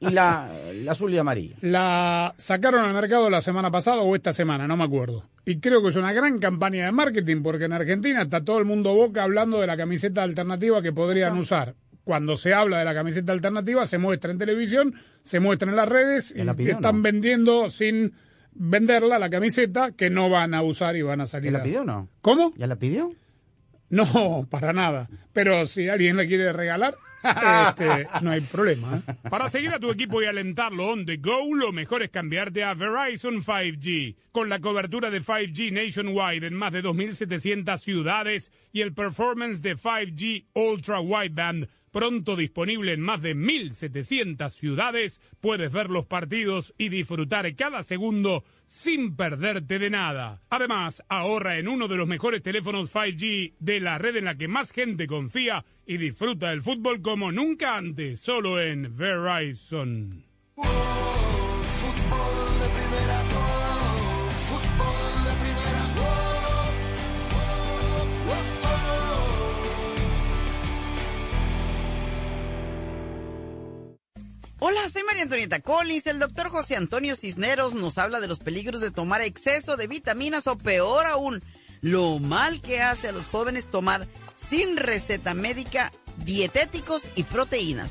[0.00, 0.50] y la,
[0.84, 1.56] la azul y amarilla.
[1.62, 5.24] La sacaron al mercado la semana pasada o esta semana, no me acuerdo.
[5.46, 8.66] Y creo que es una gran campaña de marketing porque en Argentina está todo el
[8.66, 11.74] mundo boca hablando de la camiseta alternativa que podrían usar.
[12.04, 15.88] Cuando se habla de la camiseta alternativa, se muestra en televisión, se muestra en las
[15.88, 17.02] redes ¿Ya y la pidió, están no?
[17.02, 18.12] vendiendo sin
[18.52, 21.52] venderla la camiseta que no van a usar y van a salir.
[21.52, 22.08] ¿Ya la pidió o no?
[22.20, 22.52] ¿Cómo?
[22.56, 23.12] ¿Ya la pidió?
[23.90, 25.08] No, para nada.
[25.32, 29.02] Pero si alguien la quiere regalar, este, no hay problema.
[29.06, 29.14] ¿eh?
[29.28, 32.74] Para seguir a tu equipo y alentarlo on the go, lo mejor es cambiarte a
[32.74, 34.16] Verizon 5G.
[34.32, 39.76] Con la cobertura de 5G nationwide en más de 2.700 ciudades y el performance de
[39.76, 46.88] 5G Ultra Wideband pronto disponible en más de 1.700 ciudades, puedes ver los partidos y
[46.88, 50.42] disfrutar cada segundo sin perderte de nada.
[50.50, 54.48] Además, ahorra en uno de los mejores teléfonos 5G de la red en la que
[54.48, 60.24] más gente confía y disfruta del fútbol como nunca antes, solo en Verizon.
[74.62, 76.06] Hola, soy María Antonieta Collins.
[76.06, 80.46] El doctor José Antonio Cisneros nos habla de los peligros de tomar exceso de vitaminas
[80.46, 81.42] o peor aún,
[81.80, 87.90] lo mal que hace a los jóvenes tomar sin receta médica dietéticos y proteínas.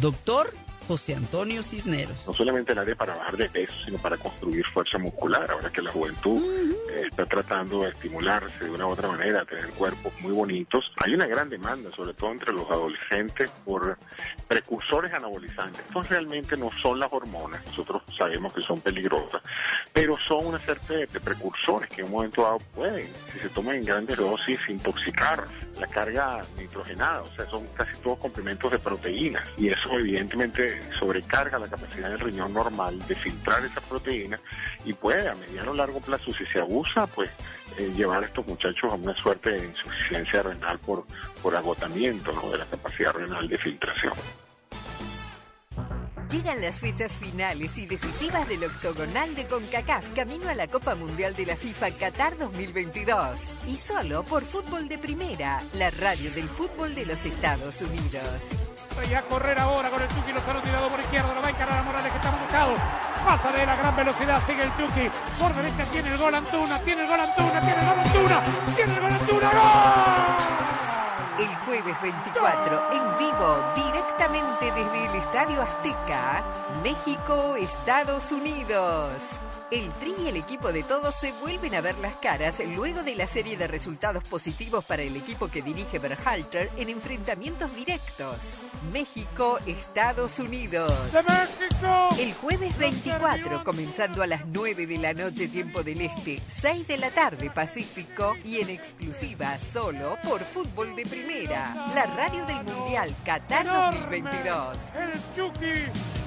[0.00, 0.52] Doctor
[0.86, 2.26] José Antonio Cisneros.
[2.26, 5.50] no solamente la de para bajar de peso, sino para construir fuerza muscular.
[5.50, 6.42] Ahora que la juventud
[6.90, 11.14] eh, está tratando de estimularse de una u otra manera, tener cuerpos muy bonitos, hay
[11.14, 13.98] una gran demanda, sobre todo entre los adolescentes, por
[14.48, 15.84] precursores anabolizantes.
[15.86, 19.42] Estos realmente no son las hormonas, nosotros sabemos que son peligrosas,
[19.92, 23.76] pero son una serie de precursores que en un momento dado pueden, si se toman
[23.76, 25.46] en grandes dosis, intoxicar
[25.80, 31.58] la carga nitrogenada, o sea, son casi todos complementos de proteínas y eso evidentemente sobrecarga
[31.58, 34.38] la capacidad del riñón normal de filtrar esa proteína
[34.84, 37.30] y puede a mediano o largo plazo, si se abusa, pues
[37.78, 41.04] eh, llevar a estos muchachos a una suerte de insuficiencia renal por,
[41.42, 42.50] por agotamiento ¿no?
[42.50, 44.14] de la capacidad renal de filtración.
[46.30, 51.34] Llegan las fechas finales y decisivas del octogonal de CONCACAF camino a la Copa Mundial
[51.36, 53.56] de la FIFA Qatar 2022.
[53.68, 58.42] Y solo por Fútbol de Primera, la radio del fútbol de los Estados Unidos.
[59.08, 61.78] Y a correr ahora con el Chucky Lozano tirado por izquierda, lo va a encarar
[61.78, 62.74] a Morales que está buscado.
[63.24, 65.10] Pasa de la gran velocidad, sigue el Chucky.
[65.38, 68.42] Por derecha tiene el gol Antuna, tiene el gol Antuna, tiene el gol Antuna,
[68.74, 70.35] tiene el gol Antuna, ¡gol!
[71.38, 76.42] El jueves 24, en vivo, directamente desde el Estadio Azteca,
[76.82, 79.12] México, Estados Unidos.
[79.72, 83.16] El Tri y el equipo de todos se vuelven a ver las caras luego de
[83.16, 88.36] la serie de resultados positivos para el equipo que dirige Berhalter en enfrentamientos directos.
[88.92, 90.92] México, Estados Unidos.
[91.12, 92.08] ¡De México!
[92.20, 96.98] El jueves 24, comenzando a las 9 de la noche tiempo del Este, 6 de
[96.98, 103.12] la tarde Pacífico y en exclusiva solo por Fútbol de Primera, la radio del Mundial
[103.24, 104.78] Qatar 2022.
[104.94, 106.25] El Chucky,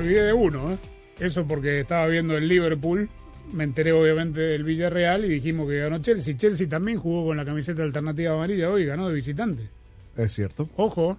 [0.00, 0.78] Me olvidé de uno, ¿eh?
[1.18, 3.06] Eso porque estaba viendo el Liverpool.
[3.52, 6.36] Me enteré obviamente del Villarreal y dijimos que ganó Chelsea.
[6.38, 9.68] Chelsea también jugó con la camiseta alternativa amarilla hoy, ganó de visitante.
[10.16, 10.70] Es cierto.
[10.76, 11.18] Ojo,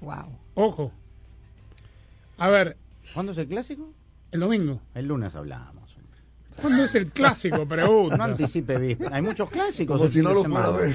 [0.00, 0.38] Wow.
[0.54, 0.92] ojo.
[2.38, 2.76] A ver,
[3.12, 3.92] ¿Cuándo es el clásico?
[4.32, 4.80] el domingo.
[4.94, 5.77] El lunes hablamos.
[6.60, 7.66] ¿Cuándo es el clásico?
[7.66, 8.16] Pregunta.
[8.16, 9.10] No anticipe víspera.
[9.16, 9.98] Hay muchos clásicos.
[9.98, 10.66] Como si no lo semana.
[10.72, 10.88] fuera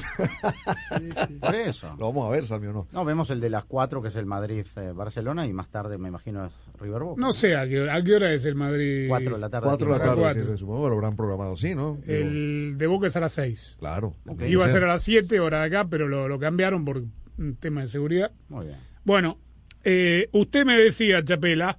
[0.92, 1.40] a ver.
[1.40, 1.96] Por eso.
[1.98, 2.88] Lo vamos a ver, Sammy, o no.
[2.92, 6.46] No, vemos el de las cuatro, que es el Madrid-Barcelona, y más tarde, me imagino,
[6.46, 7.22] es River Boca.
[7.22, 9.08] No sé a qué, hora- a qué hora es el Madrid.
[9.08, 9.68] Cuatro de la tarde.
[9.68, 10.44] Cuatro de la tarde, Cuatro.
[10.44, 11.98] sí, supongo que lo habrán programado así, ¿no?
[12.06, 13.78] Digo, El de Boca es a las 6.
[13.80, 14.16] Claro.
[14.48, 17.04] Iba a ser a las 7 hora de acá, pero lo, lo cambiaron por
[17.38, 18.32] un tema de seguridad.
[18.50, 18.78] Muy bien.
[19.04, 19.38] Bueno,
[19.84, 21.78] eh, usted me decía, Chapela,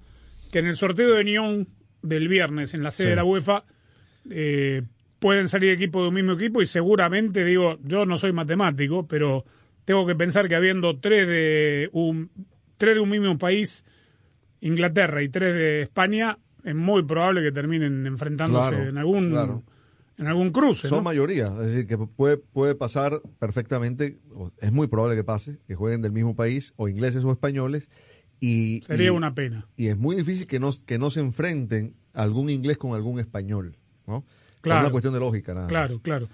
[0.51, 1.69] que en el sorteo de Unión
[2.03, 3.11] del viernes en la sede Sí.
[3.11, 3.65] de la UEFA
[4.31, 4.83] eh,
[5.19, 9.45] pueden salir equipos de un mismo equipo y seguramente, digo, yo no soy matemático, pero
[9.85, 12.31] tengo que pensar que habiendo tres de un,
[12.77, 13.85] tres de un mismo país,
[14.61, 19.63] Inglaterra y tres de España, es muy probable que terminen enfrentándose Claro, en algún claro.
[20.17, 20.89] en algún cruce.
[20.89, 21.03] Son ¿no?
[21.05, 25.75] mayoría, es decir, que puede, puede pasar perfectamente, o es muy probable que pase, que
[25.75, 27.91] jueguen del mismo país, o ingleses o españoles,
[28.41, 28.81] y...
[28.87, 29.67] Sería y- una pena.
[29.77, 33.77] Y es muy difícil que no, que no se enfrenten algún inglés con algún español,
[34.07, 34.25] ¿no?
[34.55, 34.81] Es Claro.
[34.81, 35.71] una cuestión de lógica, nada más.
[35.71, 36.29] Claro, claro.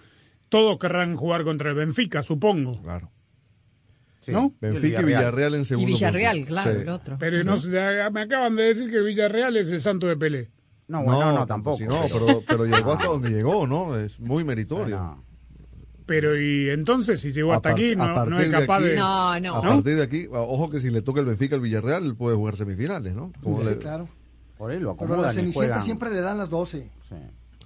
[0.48, 2.80] Todos querrán jugar contra el Benfica, supongo.
[2.82, 3.10] Claro.
[4.20, 4.32] Sí.
[4.32, 4.52] ¿No?
[4.60, 5.86] Benfica y Villarreal en segundo.
[5.88, 6.52] Villarreal, puesto.
[6.52, 6.80] claro, Sí.
[6.82, 7.16] el otro.
[7.18, 7.56] Pero no
[8.12, 10.50] me acaban de decir que Villarreal es el santo de Pelé.
[10.88, 11.74] No, bueno, no, tanto tampoco.
[11.76, 13.96] así no, pero, pero llegó hasta donde llegó, ¿no?
[13.96, 14.96] Es muy meritorio.
[14.98, 15.24] Bueno,
[16.04, 18.96] Pero y entonces, si llegó hasta par- aquí, no, no es de capaz aquí- de...
[18.96, 19.54] No, no.
[19.56, 22.34] A partir de aquí, ojo que si le toca el Benfica al Villarreal, él puede
[22.34, 23.32] jugar semifinales, ¿no?
[23.40, 24.08] Como Sí, le- claro.
[24.58, 25.84] por ahí lo Pero a acomodan la y Cenicienta juegan.
[25.84, 26.90] siempre le dan las 12.
[27.08, 27.14] Sí,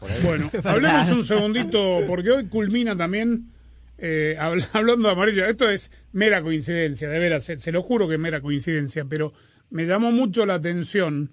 [0.05, 0.21] por ahí.
[0.23, 3.51] Bueno, hablemos un segundito, porque hoy culmina también,
[3.99, 8.07] eh, habl- hablando de amarillo, esto es mera coincidencia, de veras, se, se lo juro
[8.09, 9.33] que es mera coincidencia, pero
[9.71, 11.33] me llamó mucho la atención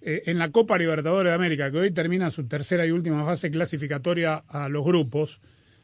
[0.00, 3.50] eh, en la Copa Libertadores de América, que hoy termina su tercera y última fase
[3.50, 5.40] clasificatoria a los grupos,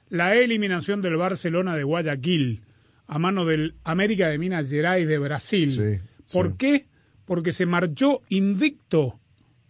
[0.09, 2.63] la eliminación del Barcelona de Guayaquil
[3.09, 5.71] a mano del América de Minas Gerais de Brasil.
[5.71, 6.55] Sí, ¿Por sí.
[6.59, 6.87] qué?
[7.25, 9.21] Porque se marchó invicto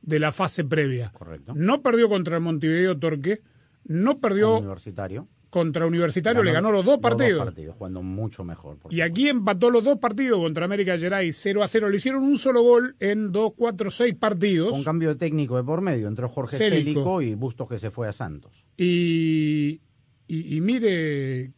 [0.06, 1.12] de la fase previa.
[1.12, 1.52] Correcto.
[1.54, 3.42] No perdió contra el Montevideo Torque,
[3.84, 5.28] no perdió Universitario.
[5.50, 7.44] contra Universitario, le ganó los dos partidos.
[7.44, 8.78] partidos, jugando mucho mejor.
[8.78, 11.88] por Y aquí empató los dos partidos contra América Gerais 0 a 0.
[11.90, 14.70] Le hicieron un solo gol en 2, 4, 6 partidos.
[14.70, 17.00] Con cambio de técnico de por medio, entró Jorge Célico.
[17.00, 18.64] Célico y Bustos que se fue a Santos.
[18.76, 19.80] Y,
[20.28, 21.52] y, y mire,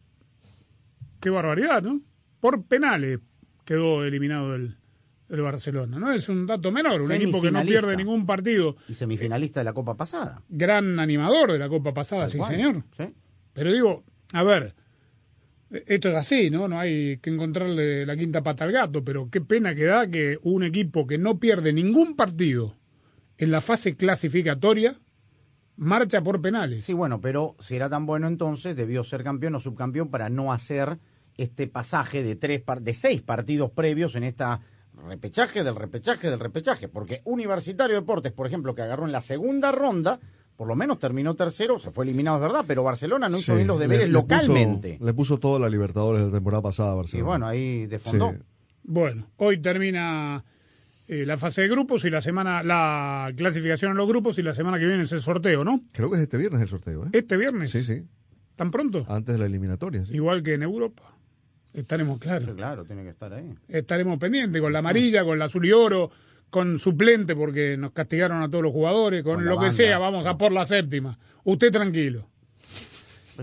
[1.19, 2.01] qué barbaridad, ¿no?
[2.39, 3.19] Por penales
[3.63, 4.77] quedó eliminado el,
[5.29, 6.11] el Barcelona, ¿no?
[6.11, 8.75] Es un dato menor, un equipo que no pierde ningún partido.
[8.87, 10.41] Y semifinalista de la Copa pasada.
[10.49, 12.51] Gran animador de la Copa pasada, sí, cual.
[12.51, 12.83] señor.
[12.97, 13.13] Sí.
[13.53, 14.73] Pero digo, a ver,
[15.69, 16.67] esto es así, ¿no?
[16.67, 20.39] No hay que encontrarle la quinta pata al gato, pero qué pena que da que
[20.41, 22.75] un equipo que no pierde ningún partido
[23.37, 24.99] en la fase clasificatoria
[25.75, 26.83] marcha por penales.
[26.83, 30.51] Sí, bueno, pero si era tan bueno entonces, debió ser campeón o subcampeón para no
[30.51, 30.99] hacer
[31.37, 34.59] este pasaje de tres de seis partidos previos en esta
[35.07, 39.71] repechaje del repechaje del repechaje, porque Universitario Deportes, por ejemplo, que agarró en la segunda
[39.71, 40.19] ronda,
[40.55, 43.55] por lo menos terminó tercero, se fue eliminado, es verdad, pero Barcelona no hizo Sí,
[43.57, 44.97] bien los deberes le localmente.
[45.01, 47.27] le puso toda la Libertadores de la temporada pasada a y Barcelona.
[47.27, 48.31] bueno, ahí defondó.
[48.31, 48.37] Sí.
[48.83, 50.43] Bueno, hoy termina
[51.07, 54.53] eh, la fase de grupos y la semana, la clasificación en los grupos y la
[54.53, 55.81] semana que viene es el sorteo, ¿no?
[55.91, 57.09] Creo que es este viernes el sorteo, ¿eh?
[57.13, 57.71] Este viernes.
[57.71, 58.03] Sí, sí.
[58.55, 59.05] ¿Tan pronto?
[59.07, 60.03] Antes de la eliminatoria.
[60.05, 60.13] sí.
[60.15, 61.15] Igual que en Europa.
[61.73, 62.45] Estaremos claros.
[62.45, 63.53] Sí, claro, tiene que estar ahí.
[63.67, 66.09] estaremos pendientes con la amarilla, con la azul y oro,
[66.49, 70.37] con suplente porque nos castigaron a todos los jugadores, con, lo que sea, vamos a
[70.37, 71.17] por la séptima.
[71.43, 72.27] Usted tranquilo.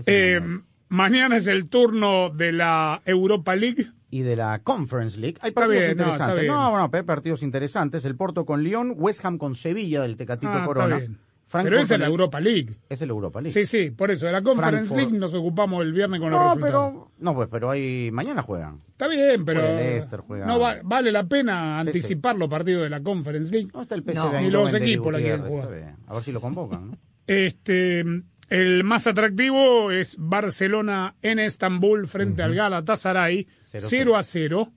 [0.05, 0.41] Eh,
[0.89, 5.37] mañana es el turno de la Europa League y de la Conference League.
[5.41, 6.47] Hay Está partidos bien, está interesantes.
[6.47, 8.05] No, bueno, hay partidos interesantes.
[8.05, 10.97] El Porto con Lyon, West Ham con Sevilla del Tecatito Ah, está Corona.
[10.97, 11.17] bien.
[11.49, 12.75] Frankfurt Pero esa es la el- Europa League.
[12.89, 13.53] Es el Europa League.
[13.53, 14.25] Sí, sí, por eso.
[14.25, 14.99] De la Conference Frankfurt.
[14.99, 16.91] League nos ocupamos el viernes con los No, resultados.
[16.93, 18.81] pero no, pues, pero ahí mañana juegan.
[18.89, 22.83] Está bien, pero Juega el Leicester, juega- no va- vale la pena anticipar los partidos
[22.83, 23.69] de la Conference League.
[23.73, 25.95] No está el PSV No, ni los equipos la quieren jugar.
[26.07, 26.91] A ver si lo convocan.
[26.91, 26.97] ¿no?
[27.27, 28.03] Este,
[28.49, 34.71] el más atractivo es Barcelona en Estambul frente al Galatasaray, 0 Cero, a 0.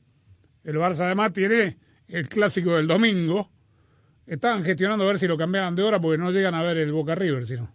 [0.62, 3.50] El Barça además tiene el clásico del domingo.
[4.30, 6.92] Estaban gestionando a ver si lo cambiaban de hora porque no llegan a ver el
[6.92, 7.68] Boca River, sino.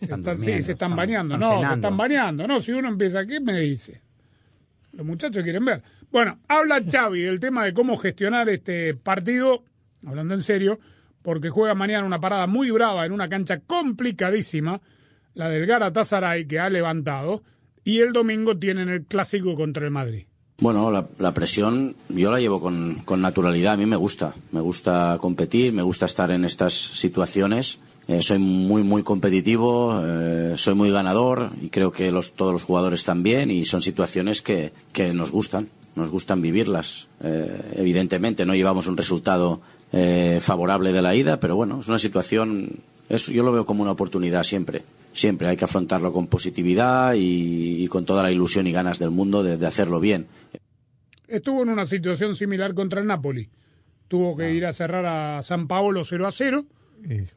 [0.00, 1.34] Están Están- sí, se están bañando.
[1.36, 2.48] están no, se están bañando.
[2.48, 4.02] No, si uno empieza, ¿qué me dice?
[4.94, 5.80] Los muchachos quieren ver.
[6.10, 9.62] Bueno, habla Xavi del tema de cómo gestionar este partido,
[10.04, 10.80] hablando en serio,
[11.22, 14.80] porque juega mañana una parada muy brava en una cancha complicadísima,
[15.34, 17.44] la del Galatasaray que ha levantado,
[17.84, 20.26] y el domingo tienen el clásico contra el Madrid.
[20.60, 23.72] Bueno, la, la presión yo la llevo con, con naturalidad.
[23.72, 24.34] A mí me gusta.
[24.52, 27.78] Me gusta competir, me gusta estar en estas situaciones.
[28.08, 32.64] Eh, soy muy, muy competitivo, eh, soy muy ganador y creo que los, todos los
[32.64, 37.06] jugadores también y son situaciones que, que nos gustan, nos gustan vivirlas.
[37.22, 39.60] Eh, evidentemente no llevamos un resultado
[39.92, 43.82] eh, favorable de la ida, pero bueno, es una situación, es, yo lo veo como
[43.82, 44.82] una oportunidad siempre.
[45.12, 49.10] Siempre hay que afrontarlo con positividad y, y con toda la ilusión y ganas del
[49.10, 50.26] mundo de- de hacerlo bien.
[51.26, 53.48] Estuvo en una situación similar contra el Napoli.
[54.08, 54.36] Tuvo Ah.
[54.38, 56.64] que ir a cerrar a San Paolo 0 a 0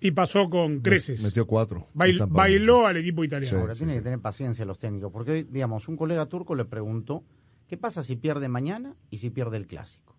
[0.02, 1.22] y pasó con creces.
[1.22, 1.88] Metió cuatro.
[1.94, 3.60] Bail- bailó al equipo italiano.
[3.60, 7.24] Ahora tiene que tener paciencia los técnicos, porque, digamos, un colega turco le preguntó,
[7.68, 10.13] ¿qué pasa si pierde mañana y si pierde el clásico?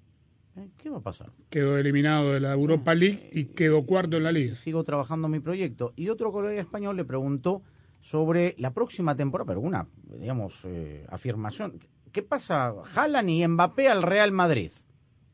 [0.57, 0.69] ¿Eh?
[0.77, 1.31] ¿Qué va a pasar?
[1.51, 4.57] Quedó eliminado de la Europa League y quedó cuarto en la liga.
[4.57, 5.93] Sigo trabajando mi proyecto.
[5.97, 7.63] Y otro colega español le preguntó
[8.01, 9.89] sobre la próxima temporada, pero una,
[10.19, 11.81] digamos, eh, afirmación.
[12.13, 12.75] ¿Qué pasa?
[12.85, 14.71] Jalan y Mbappé al Real Madrid.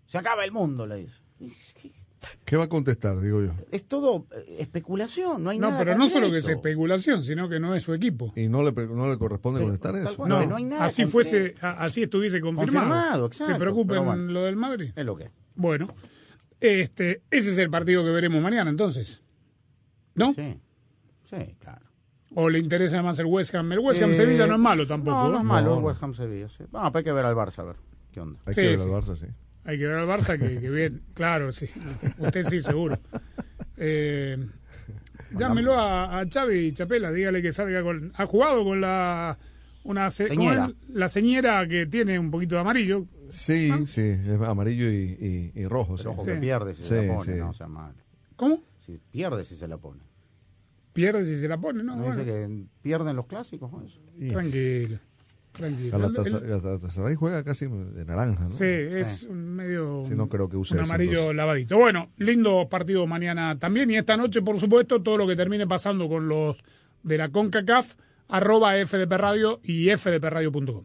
[0.06, 1.20] Se acaba el mundo, le dice.
[2.44, 3.52] ¿Qué va a contestar, digo yo?
[3.70, 7.48] Es todo eh, especulación, no hay No, nada pero no solo que es especulación, sino
[7.48, 8.32] que no es su equipo.
[8.36, 10.16] Y no le, no le corresponde contestar tal eso.
[10.16, 12.88] cual, No, no hay nada así fuese, así estuviese confirmado.
[12.88, 14.22] Confirmado, exacto, Se preocupen pero bueno.
[14.32, 14.92] lo del Madrid.
[14.94, 15.30] Es lo que es.
[15.54, 15.94] Bueno,
[16.60, 19.22] este, ese es el partido que veremos mañana, entonces.
[20.14, 20.34] ¿No?
[20.34, 20.60] Sí,
[21.30, 21.86] sí, claro.
[22.34, 23.72] ¿O le interesa más el West Ham?
[23.72, 25.16] El West Ham Eh, Sevilla no es malo tampoco.
[25.16, 25.46] No, no es ¿eh?
[25.46, 26.48] malo el West Ham Sevilla.
[26.48, 26.64] Sí.
[26.70, 27.76] Vamos, hay que ver al Barça, a ver
[28.12, 28.38] qué onda.
[28.44, 28.84] Hay Sí, que ver sí.
[28.84, 29.26] al Barça, sí.
[29.64, 31.66] Hay que ver al Barça que, que bien, claro, sí.
[32.18, 32.98] Usted sí, seguro.
[33.76, 34.36] Eh,
[35.36, 38.12] llámelo a, a Xavi Chapela, dígale que salga con...
[38.16, 39.38] ¿Ha jugado con la...
[39.82, 40.66] Una se- ¿cómo Señera.
[40.84, 40.90] es?
[40.90, 43.06] La señera que tiene un poquito de amarillo.
[43.30, 45.96] Sí, sí, es amarillo y, y- y rojo.
[45.96, 46.08] Pero sí.
[46.08, 46.30] ojo Sí.
[46.32, 47.38] que pierde si Sí, se la pone, sí.
[47.38, 47.94] no sea mal.
[48.36, 48.62] ¿Cómo?
[48.84, 50.02] Si pierde si se la pone.
[50.92, 51.96] Pierde si se la pone, ¿no?
[51.96, 53.70] ¿No Bueno, dice que pierden los clásicos?
[53.72, 53.82] ¿no?
[53.84, 54.00] Eso.
[54.32, 54.98] Tranquilo.
[55.52, 55.98] Tranquilo.
[55.98, 58.50] Galatasaray Galatasaray juega casi de naranja, ¿no?
[58.50, 60.04] Sí, es un medio.
[60.06, 61.76] Sí, no creo que use un amarillo lavadito.
[61.76, 63.90] Bueno, lindo partido mañana también.
[63.90, 66.56] Y esta noche, por supuesto, todo lo que termine pasando con los
[67.02, 67.94] de la CONCACAF,
[68.28, 70.84] arroba FDP Radio y fdpradio.com.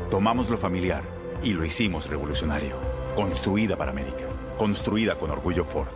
[0.11, 1.05] Tomamos lo familiar
[1.41, 2.77] y lo hicimos revolucionario.
[3.15, 4.27] Construida para América.
[4.57, 5.87] Construida con orgullo Ford.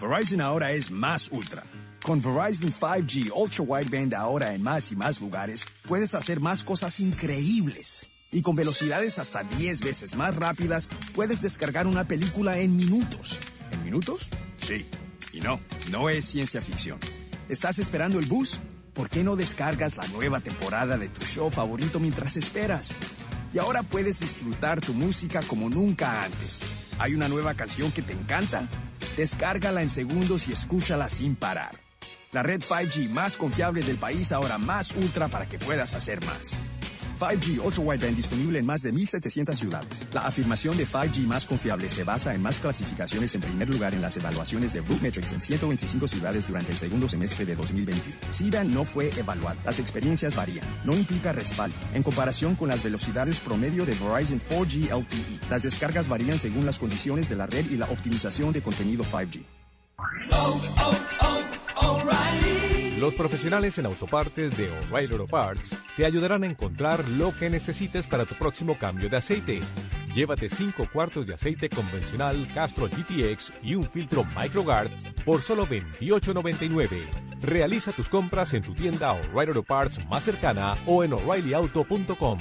[0.00, 1.64] Verizon ahora es más ultra.
[2.02, 6.98] Con Verizon 5G Ultra Wideband ahora en más y más lugares, puedes hacer más cosas
[6.98, 8.08] increíbles.
[8.32, 13.38] Y con velocidades hasta 10 veces más rápidas, puedes descargar una película en minutos.
[13.70, 14.30] En minutos?
[14.56, 14.86] Sí.
[15.34, 15.60] Y no,
[15.90, 16.98] no es ciencia ficción.
[17.50, 18.62] ¿Estás esperando el bus?
[18.94, 22.96] ¿Por qué no descargas la nueva temporada de tu show favorito mientras esperas?
[23.52, 26.60] Y ahora puedes disfrutar tu música como nunca antes.
[26.98, 28.68] ¿Hay una nueva canción que te encanta?
[29.16, 31.72] Descárgala en segundos y escúchala sin parar.
[32.32, 36.64] La red 5G más confiable del país ahora más ultra para que puedas hacer más.
[37.18, 40.06] 5G Ultra Wideband disponible en más de 1.700 ciudades.
[40.12, 44.02] La afirmación de 5G más confiable se basa en más clasificaciones en primer lugar en
[44.02, 48.16] las evaluaciones de Metrics en 125 ciudades durante el segundo semestre de 2021.
[48.30, 49.58] SIDA no fue evaluado.
[49.64, 50.64] Las experiencias varían.
[50.84, 51.76] No implica respaldo.
[51.94, 56.78] En comparación con las velocidades promedio de Verizon 4G LTE, las descargas varían según las
[56.78, 59.44] condiciones de la red y la optimización de contenido 5G.
[63.00, 68.08] Los profesionales en autopartes de O'Reilly Auto Parts te ayudarán a encontrar lo que necesites
[68.08, 69.60] para tu próximo cambio de aceite.
[70.12, 74.90] Llévate 5 cuartos de aceite convencional Castro GTX y un filtro MicroGuard
[75.24, 77.02] por solo $28.99.
[77.40, 82.38] Realiza tus compras en tu tienda O'Reilly Auto Parts más cercana o en o'ReillyAuto.com.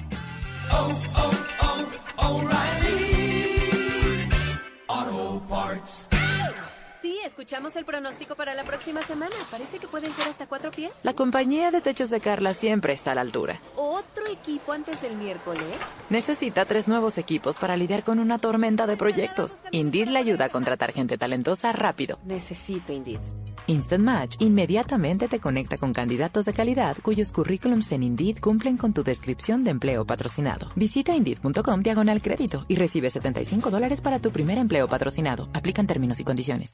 [7.07, 9.33] Sí, escuchamos el pronóstico para la próxima semana.
[9.49, 10.91] Parece que pueden ser hasta cuatro pies.
[11.03, 13.61] La compañía de techos de Carla siempre está a la altura.
[13.77, 15.63] ¿Otro equipo antes del miércoles?
[16.09, 19.55] Necesita tres nuevos equipos para lidiar con una tormenta de proyectos.
[19.71, 22.19] Indeed le ayuda a contratar gente talentosa rápido.
[22.25, 23.21] Necesito Indeed.
[23.67, 28.93] Instant Match inmediatamente te conecta con candidatos de calidad cuyos currículums en Indeed cumplen con
[28.93, 30.69] tu descripción de empleo patrocinado.
[30.75, 35.49] Visita Indeed.com diagonal crédito y recibe 75 dólares para tu primer empleo patrocinado.
[35.53, 36.73] Aplican términos y condiciones.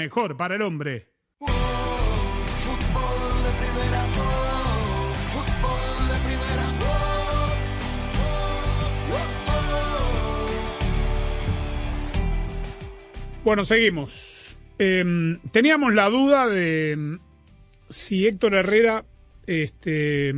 [0.00, 1.08] mejor para el hombre.
[13.44, 14.56] Bueno, seguimos.
[14.78, 17.18] Em, teníamos la duda de em,
[17.90, 19.04] si Héctor Herrera
[19.46, 20.32] este,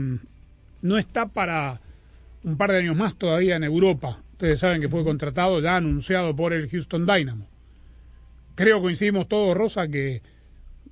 [0.80, 1.80] no está para
[2.42, 4.22] un par de años más todavía en Europa.
[4.32, 7.51] Ustedes saben que fue contratado, ya anunciado por el Houston Dynamo.
[8.54, 10.22] Creo coincidimos todos, Rosa, que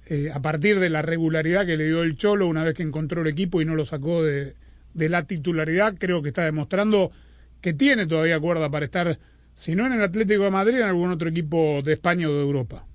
[0.06, 3.22] eh, a partir de la regularidad que le dio el Cholo una vez que encontró
[3.22, 4.54] el equipo y no lo sacó de,
[4.94, 7.12] de la titularidad, creo que está demostrando
[7.60, 9.18] que tiene todavía cuerda para estar,
[9.54, 12.40] si no en el Atlético de Madrid, en algún otro equipo de España o de
[12.40, 12.86] Europa.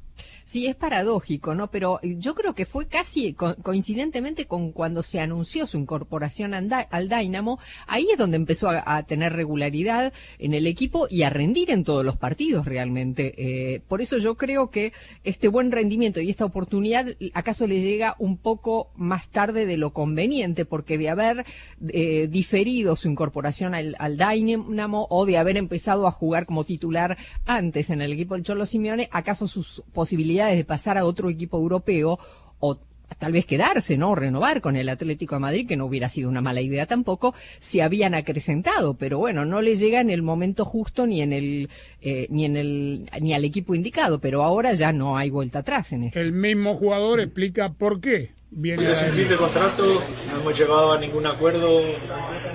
[0.45, 1.71] Sí, es paradójico, ¿no?
[1.71, 7.09] Pero yo creo que fue casi co coincidentemente con cuando se anunció su incorporación al
[7.09, 11.83] Dynamo, ahí es donde empezó a, tener regularidad en el equipo y a rendir en
[11.83, 13.33] todos los partidos realmente.
[13.37, 14.93] Eh, por eso yo creo que
[15.23, 19.93] este buen rendimiento y esta oportunidad acaso le llega un poco más tarde de lo
[19.93, 21.43] conveniente, porque de haber
[21.89, 27.17] eh, diferido su incorporación al, al Dynamo o de haber empezado a jugar como titular
[27.47, 31.57] antes en el equipo del Cholo Simeone, acaso sus posibilidades de pasar a otro equipo
[31.57, 32.19] europeo
[32.59, 32.77] o
[33.19, 34.15] tal vez quedarse, ¿no?
[34.15, 37.79] Renovar con el Atlético de Madrid, que no hubiera sido una mala idea tampoco, si
[37.79, 41.69] habían acrecentado, pero bueno, no le llega en el momento justo ni en el,
[42.01, 45.93] eh, ni en el, ni al equipo indicado, pero ahora ya no hay vuelta atrás
[45.93, 46.19] en esto.
[46.19, 48.34] El mismo jugador explica por qué.
[48.51, 51.81] Viene es un fin de contrato, no hemos llegado a ningún acuerdo,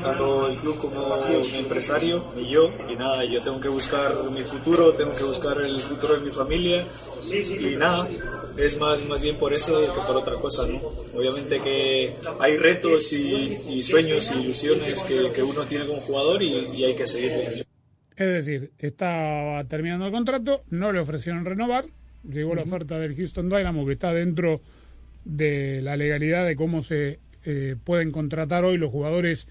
[0.03, 2.73] tanto el club como mi empresario y yo.
[2.89, 6.31] Y nada, yo tengo que buscar mi futuro, tengo que buscar el futuro de mi
[6.31, 6.87] familia.
[7.31, 8.09] Y nada,
[8.57, 10.79] es más, más bien por eso que por otra cosa, ¿no?
[11.15, 16.43] Obviamente que hay retos y, y sueños y ilusiones que, que, uno tiene como jugador
[16.43, 17.31] y, y hay que seguir.
[17.31, 17.67] Es
[18.17, 21.87] decir, está terminando el contrato, no le ofrecieron renovar,
[22.23, 22.57] llegó uh -huh.
[22.57, 24.61] la oferta del Houston Dynamo que está dentro
[25.25, 29.49] de la legalidad de cómo se eh, pueden contratar hoy los jugadores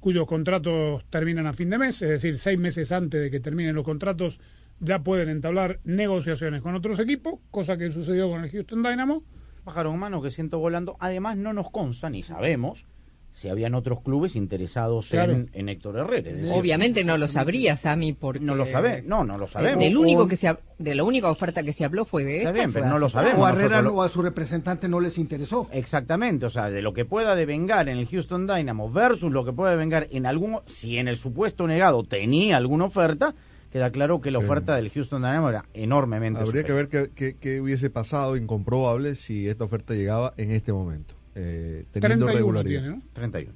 [0.00, 3.74] cuyos contratos terminan a fin de mes, es decir, seis meses antes de que terminen
[3.74, 4.40] los contratos
[4.80, 9.22] ya pueden entablar negociaciones con otros equipos, cosa que sucedió con el Houston Dynamo.
[9.62, 10.96] Pájaro humano que siento volando.
[10.98, 12.84] Además, no nos consta ni sabemos
[13.32, 15.32] si habían otros clubes interesados Claro.
[15.32, 16.30] en, en Héctor Herrera.
[16.30, 18.40] Es decir, Obviamente no lo sabría, Sammy, porque...
[18.44, 19.80] No lo sabe, no, no lo sabemos.
[19.80, 22.52] Del único que se, de la única oferta que se habló fue de esta.
[22.52, 23.40] bien, pero no lo sabemos.
[23.40, 25.66] O a Herrera lo- o a su representante no les interesó.
[25.72, 29.52] Exactamente, o sea, de lo que pueda devengar en el Houston Dynamo versus lo que
[29.52, 33.34] pueda devengar en algún, si en el supuesto negado tenía alguna oferta,
[33.72, 34.44] queda claro que la Sí.
[34.44, 39.16] oferta del Houston Dynamo era enormemente Habría que ver qué, qué- qué hubiese pasado, incomprobable,
[39.16, 42.80] si esta oferta llegaba en este momento, eh, teniendo 31 regularidad.
[42.82, 43.02] tiene, ¿no?
[43.14, 43.54] 31.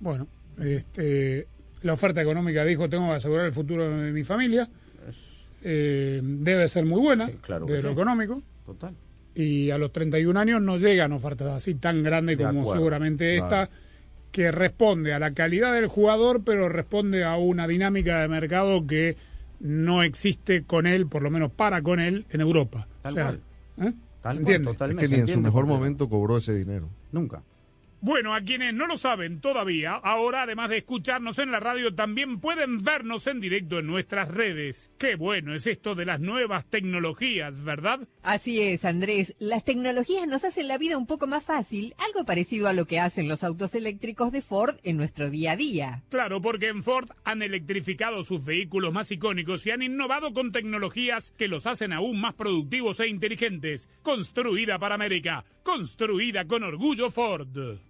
[0.00, 0.26] Bueno,
[0.60, 1.46] este,
[1.82, 4.68] la oferta económica dijo, tengo que asegurar el futuro de mi familia.
[5.62, 7.92] Eh, debe ser muy buena, claro que de lo sí.
[7.92, 8.42] económico.
[8.64, 8.94] Total.
[9.34, 13.36] Y a los 31 años no llegan ofertas así tan grandes De como acuerdo, seguramente
[13.36, 13.62] claro.
[13.64, 13.76] esta,
[14.30, 19.16] que responde a la calidad del jugador, pero responde a una dinámica de mercado que
[19.60, 22.86] no existe con él, por lo menos para con él, en Europa.
[23.02, 23.40] Tal O sea, cual.
[23.88, 23.92] ¿eh?
[24.26, 25.04] Tal ¿Se cual, totalmente.
[25.04, 26.88] Es que ni en su entiende mejor momento cobró ese dinero.
[27.12, 27.44] Nunca.
[28.00, 32.40] Bueno, a quienes no lo saben todavía, ahora además de escucharnos en la radio, también
[32.40, 34.92] pueden vernos en directo en nuestras redes.
[34.98, 38.06] Qué bueno es esto de las nuevas tecnologías, ¿verdad?
[38.22, 39.34] Así es, Andrés.
[39.38, 43.00] Las tecnologías nos hacen la vida un poco más fácil, algo parecido a lo que
[43.00, 46.02] hacen los autos eléctricos de Ford en nuestro día a día.
[46.10, 51.32] Claro, porque en Ford han electrificado sus vehículos más icónicos y han innovado con tecnologías
[51.36, 53.88] que los hacen aún más productivos e inteligentes.
[54.02, 57.80] Construida para América, construida con orgullo Ford.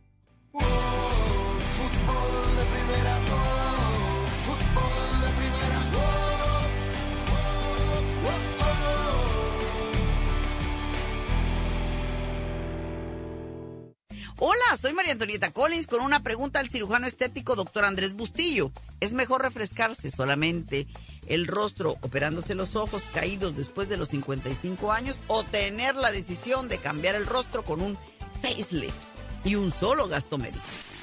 [14.38, 18.70] Hola, soy María Antonieta Collins con una pregunta al cirujano estético doctor Andrés Bustillo.
[19.00, 20.86] ¿Es mejor refrescarse solamente
[21.26, 26.68] el rostro operándose los ojos caídos después de los 55 años o tener la decisión
[26.68, 27.96] de cambiar el rostro con un
[28.42, 29.15] facelift
[29.46, 30.64] y un solo gasto médico?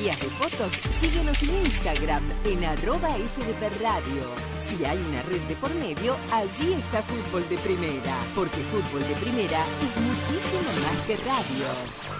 [0.00, 4.22] de fotos, síguenos en Instagram en arroba FDP Radio.
[4.66, 9.14] Si hay una red de por medio, allí está Fútbol de Primera, porque Fútbol de
[9.16, 12.19] Primera es muchísimo más que radio.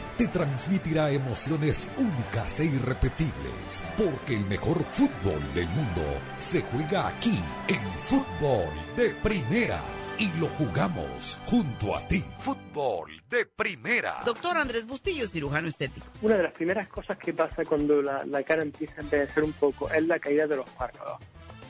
[0.21, 6.03] Te transmitirá emociones únicas e irrepetibles, porque el mejor fútbol del mundo
[6.37, 9.81] se juega aquí, en fútbol de primera.
[10.19, 12.23] Y lo jugamos junto a ti.
[12.37, 14.19] Fútbol de primera.
[14.23, 16.05] Doctor Andrés Bustillo, cirujano estético.
[16.21, 19.53] Una de las primeras cosas que pasa cuando la, la cara empieza a envejecer un
[19.53, 21.17] poco es la caída de los párpados.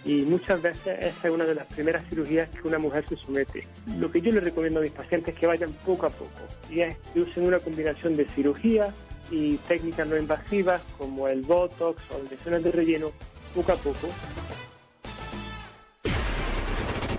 [0.04, 3.68] Y muchas veces esa es una de las primeras cirugías que una mujer se somete.
[3.99, 6.82] Lo que yo le recomiendo a mis pacientes es que vayan poco a poco y
[6.82, 8.93] es que usen una combinación de cirugía
[9.30, 13.12] y técnicas no invasivas como el Botox o inyecciones de relleno
[13.56, 14.08] poco a poco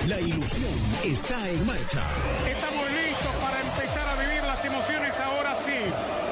[0.08, 0.72] La ilusión
[1.04, 2.06] está en marcha.
[2.48, 6.31] Estamos listos para empezar a vivir las emociones ahora sí.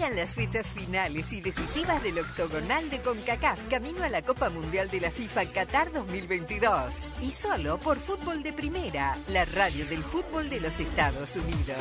[0.00, 4.88] Llegan las fechas finales y decisivas del octogonal de CONCACAF camino a la Copa Mundial
[4.88, 7.10] de la FIFA Qatar 2022.
[7.20, 11.76] Y solo por Fútbol de Primera, la radio del fútbol de los Estados Unidos.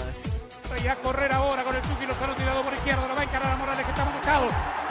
[0.83, 3.53] Y a correr ahora con el Chucky Lozano tirado por izquierda, lo va a encarar
[3.53, 4.47] a Morales que está marcado.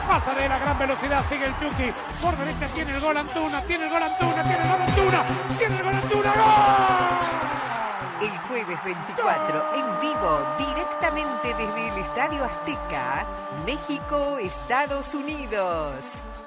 [0.09, 1.93] Pasa de la gran velocidad, sigue el Chucky.
[2.23, 5.25] Por derecha tiene el gol Antuna, tiene el gol Antuna, tiene el gol Antuna,
[5.59, 7.08] tiene el gol Antuna, ¡gol!
[8.21, 13.27] El jueves 24, en vivo, directamente desde el Estadio Azteca,
[13.65, 15.95] México, Estados Unidos.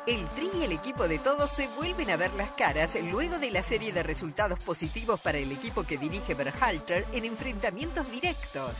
[0.08, 3.52] El Tri y el equipo de todos se vuelven a ver las caras luego de
[3.52, 8.72] la serie de resultados positivos para el equipo que dirige Berhalter en enfrentamientos directos.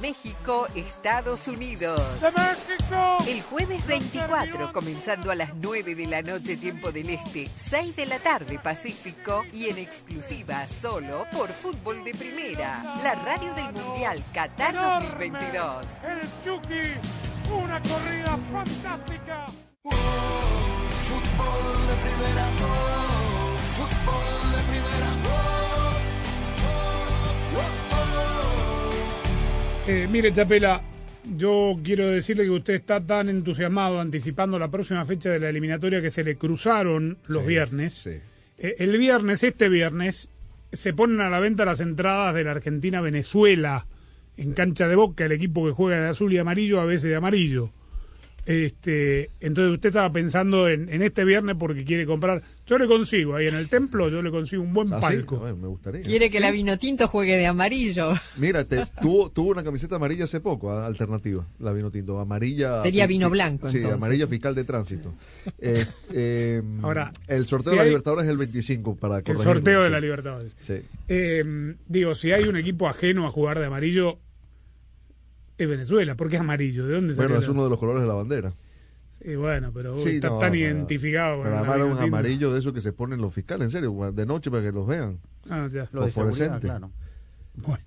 [0.00, 2.00] México, Estados Unidos.
[2.20, 3.18] ¡De México!
[3.28, 8.06] El jueves 24, comenzando a las 9 de la noche tiempo del Este, 6 de
[8.06, 14.18] la tarde Pacífico y en exclusiva solo por Fútbol de Primera, la radio del Mundial
[14.32, 15.86] Qatar 2022.
[16.02, 16.98] El Chucky,
[17.52, 19.46] una corrida fantástica.
[21.04, 25.10] Fútbol de primera, oh, fútbol de primera,
[29.86, 30.82] oh, Eh, mire, Chapela,
[31.36, 36.02] yo quiero decirle que usted está tan entusiasmado anticipando la próxima fecha de la eliminatoria
[36.02, 37.94] que se le cruzaron los Sí, viernes.
[37.94, 38.18] sí.
[38.58, 40.30] Eh, el viernes, este viernes,
[40.74, 43.86] se ponen a la venta las entradas de la Argentina-Venezuela
[44.36, 47.16] en cancha de boca, el equipo que juega de azul y amarillo, a veces de
[47.16, 47.70] amarillo.
[48.46, 52.42] Este, entonces usted estaba pensando en, en este viernes porque quiere comprar.
[52.66, 55.36] Yo le consigo ahí en el templo, yo le consigo un buen Ah, palco.
[55.38, 56.02] bueno, me gustaría.
[56.02, 56.42] Quiere que ¿Sí?
[56.42, 58.12] la vino tinto juegue de amarillo.
[58.36, 62.18] Mira, te- tuvo, tuvo una camiseta amarilla hace poco, ah, alternativa, la vino tinto.
[62.18, 62.82] Amarilla.
[62.82, 63.96] Sería vino blanco, Sí, entonces.
[63.98, 65.14] amarilla fiscal de tránsito.
[65.58, 69.36] Eh, eh, Ahora, el sorteo si de la hay- Libertadores es el 25 para El
[69.36, 70.52] sorteo de la Libertadores.
[70.58, 70.74] Sí.
[71.08, 74.18] Eh, digo, si hay un equipo ajeno a jugar de amarillo,
[75.58, 76.86] es Venezuela, porque es amarillo.
[76.86, 78.52] ¿De dónde Bueno, es la- uno de los colores de la bandera.
[79.10, 81.34] Sí, bueno, pero uy, Sí, está no, tan pero- identificado.
[81.36, 83.70] con Pero la además era un amarillo de esos que se ponen los fiscales, en
[83.70, 85.20] serio, de noche para que los vean.
[85.48, 85.88] Ah, ya.
[85.92, 86.60] Lo de seguridad, Fosforescente.
[86.66, 86.90] claro.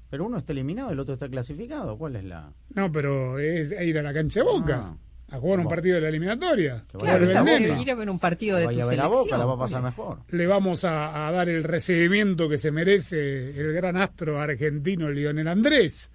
[0.09, 1.97] Pero uno está eliminado, el otro está clasificado.
[1.97, 2.53] ¿Cuál es la...?
[2.73, 4.95] No, pero es ir a la cancha de Boca.
[5.29, 5.69] A jugar un Bueno.
[5.69, 6.85] partido de la eliminatoria.
[6.89, 7.81] Que Claro, Vuelve esa el vos nene.
[7.81, 9.23] ir a ver un partido de tu Vaya a ver a selección.
[9.25, 10.19] Boca, la va a pasar mejor.
[10.29, 15.49] Le vamos a, a dar el recibimiento que se merece el gran astro argentino Lionel
[15.49, 16.09] Andrés.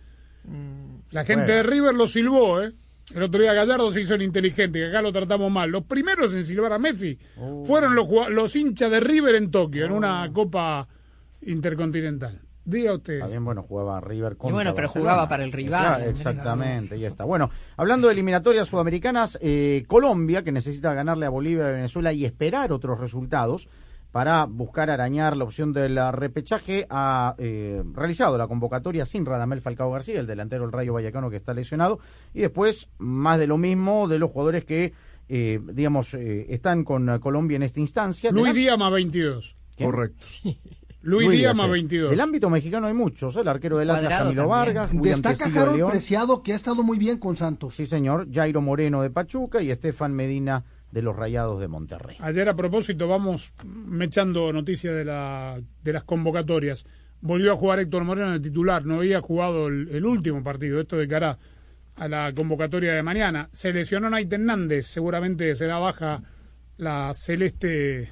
[1.12, 1.56] La gente Bueno.
[1.56, 2.72] de River lo silbó, ¿eh?
[3.14, 5.70] El otro día Gallardo se hizo el inteligente, que acá lo tratamos mal.
[5.70, 7.18] Los primeros en silbar a Messi
[7.64, 10.88] fueron los, los hinchas de River en Tokio, en una Copa
[11.42, 12.40] Intercontinental.
[12.64, 13.18] Diga usted.
[13.18, 15.10] También, bueno, jugaba River contra bueno, pero Barcelona.
[15.10, 15.80] jugaba para el rival.
[15.96, 17.24] Claro, exactamente, ya está.
[17.24, 22.24] Bueno, hablando de eliminatorias sudamericanas, eh, Colombia, que necesita ganarle a Bolivia y Venezuela y
[22.24, 23.68] esperar otros resultados
[24.12, 29.90] para buscar arañar la opción del repechaje, ha eh, realizado la convocatoria sin Radamel Falcao
[29.90, 31.98] García, el delantero del Rayo Vallecano que está lesionado,
[32.34, 34.92] y después más de lo mismo de los jugadores que,
[35.30, 38.30] eh, digamos, eh, están con Colombia en esta instancia.
[38.30, 39.56] Luis Díaz más 22.
[39.76, 39.90] ¿Quién?
[39.90, 40.26] Correcto.
[41.00, 41.72] Luis, Díaz más sí.
[41.72, 42.10] 22.
[42.10, 43.40] Del ámbito mexicano hay muchos, ¿eh?
[43.40, 44.48] el arquero del Atlas Camilo también.
[44.48, 47.74] Vargas, William Destaca Harold León, Preciado, que ha estado muy bien con Santos.
[47.76, 52.16] sí señor, Jairo Moreno de Pachuca y Estefan Medina de los Rayados de Monterrey.
[52.20, 56.84] Ayer a propósito, vamos me echando noticias de, la, de las convocatorias.
[57.20, 60.80] Volvió a jugar Héctor Moreno en el titular, no había jugado el, el último partido,
[60.80, 61.38] esto de cara
[61.96, 63.48] a la convocatoria de mañana.
[63.52, 66.22] Se lesionó Naite Hernández, seguramente será baja
[66.76, 68.10] la celeste.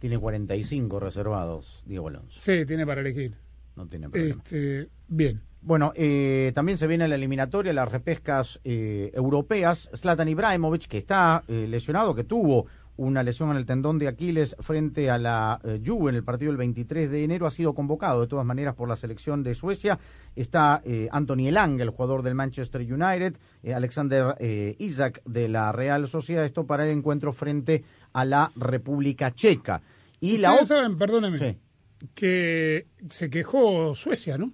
[0.00, 2.38] Tiene 45 reservados, Diego Alonso.
[2.40, 3.34] Sí, tiene para elegir.
[3.76, 4.34] No tiene problema.
[4.36, 5.42] Este, bien.
[5.60, 9.90] Bueno, eh, también se viene la eliminatoria, las repescas eh, europeas.
[9.94, 14.56] Zlatan Ibrahimovic, que está eh, lesionado, que tuvo una lesión en el tendón de Aquiles
[14.60, 18.20] frente a la eh, Juve en el partido del 23 de enero, ha sido convocado
[18.20, 19.98] de todas maneras por la selección de Suecia.
[20.34, 23.36] Está Anthony Elanga, el jugador del Manchester United,
[23.74, 24.34] Alexander
[24.78, 27.82] Isaac de la Real Sociedad, esto para el encuentro frente
[28.12, 29.82] a la República Checa.
[30.20, 31.58] Y la otra, saben, perdóneme, Sí.
[32.14, 34.52] que se quejó Suecia, ¿no?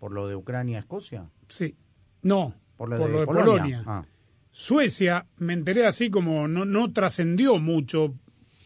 [0.00, 1.76] Por lo de Ucrania-Escocia, Sí.
[2.22, 3.44] No, por lo por de, lo de Polonia.
[3.54, 3.82] Polonia.
[3.86, 4.04] Ah.
[4.50, 8.14] Suecia, me enteré así como no, no trascendió mucho,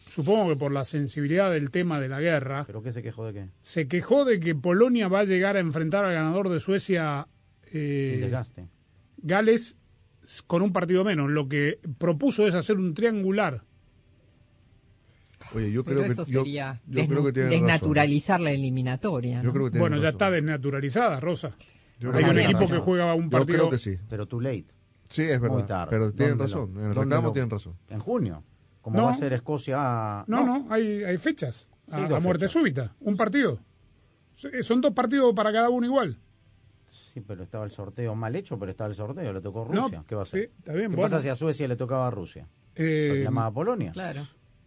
[0.09, 3.33] supongo que por la sensibilidad del tema de la guerra, ¿Pero qué se quejó de
[3.33, 3.49] qué?
[3.61, 7.27] se quejó de que Polonia va a llegar a enfrentar al ganador de Suecia,
[7.71, 8.31] eh.
[9.17, 9.77] Gales,
[10.47, 11.29] con un partido menos.
[11.29, 13.63] Lo que propuso es hacer un triangular.
[15.53, 17.65] Oye, yo Pero creo eso que yo, sería yo creo que tienen razón.
[17.67, 19.41] desnaturalizar la eliminatoria.
[19.43, 20.15] Yo creo que tienen Bueno, ya razón.
[20.15, 21.55] está desnaturalizada, Rosa.
[21.99, 23.57] Yo Hay un equipo que juega un Yo partido.
[23.59, 23.97] creo que sí.
[24.09, 24.65] Pero too late.
[25.09, 25.67] Sí, es Muy verdad.
[25.67, 25.87] tarde.
[25.91, 26.73] Pero tienen ¿Dónde razón.
[26.73, 27.75] lo- En el reclamo lo- tienen razón.
[27.89, 28.43] En junio.
[28.81, 29.05] Como No.
[29.05, 30.23] va a ser Escocia.
[30.27, 31.67] No, no, hay, hay fechas.
[31.91, 32.61] A, Sí, dos a muerte fechas.
[32.61, 32.95] súbita.
[33.01, 33.59] Un partido.
[34.61, 36.17] Son dos partidos para cada uno igual.
[37.13, 40.03] Sí, pero estaba el sorteo mal hecho, pero estaba el sorteo, le tocó No, Rusia.
[40.05, 40.41] ¿Qué va a hacer?
[40.49, 41.09] sí, está bien, ¿Qué bueno.
[41.09, 42.47] pasa si a Suecia le tocaba a Rusia?
[42.75, 43.91] Eh, ¿Lo llamaba Polonia?
[43.93, 44.21] Claro.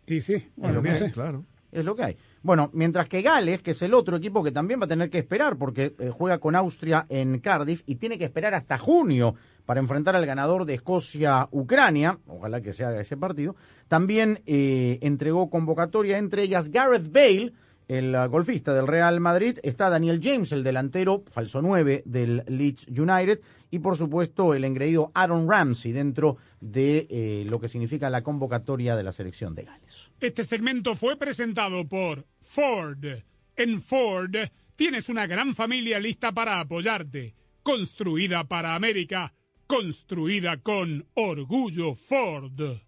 [0.09, 1.13] Y sí, Es lo que hay, sé.
[1.13, 1.45] Claro.
[1.71, 2.17] Es lo que hay.
[2.43, 5.19] Bueno, mientras que Gales, que es el otro equipo que también va a tener que
[5.19, 9.35] esperar, porque eh, juega con Austria en Cardiff y tiene que esperar hasta junio
[9.67, 13.55] para enfrentar al ganador de Escocia-Ucrania, ojalá que se haga ese partido,
[13.87, 17.53] también eh, entregó convocatoria, entre ellas Gareth Bale,
[17.89, 23.41] el golfista del Real Madrid, está Daniel James, el delantero, falso 9 del Leeds United,
[23.71, 28.95] y por supuesto el engreído Aaron Ramsey dentro de eh, lo que significa la convocatoria
[28.95, 30.11] de la selección de Gales.
[30.21, 33.05] Este segmento fue presentado por Ford.
[33.57, 34.37] En Ford
[34.77, 37.35] tienes una gran familia lista para apoyarte.
[37.63, 39.33] Construida para América.
[39.67, 42.88] Construida con orgullo Ford.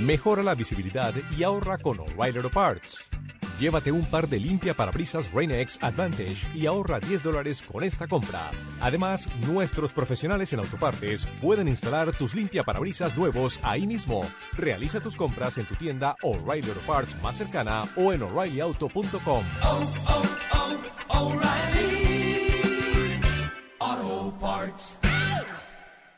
[0.00, 3.08] Mejora la visibilidad y ahorra con O'Reilly Auto Parts.
[3.58, 8.50] Llévate un par de limpia parabrisas Rain-X Advantage y ahorra 10 dólares con esta compra.
[8.80, 14.26] Además, nuestros profesionales en autopartes pueden instalar tus limpia parabrisas nuevos ahí mismo.
[14.58, 19.44] Realiza tus compras en tu tienda O'Reilly Auto Parts más cercana o en o'ReillyAuto.com.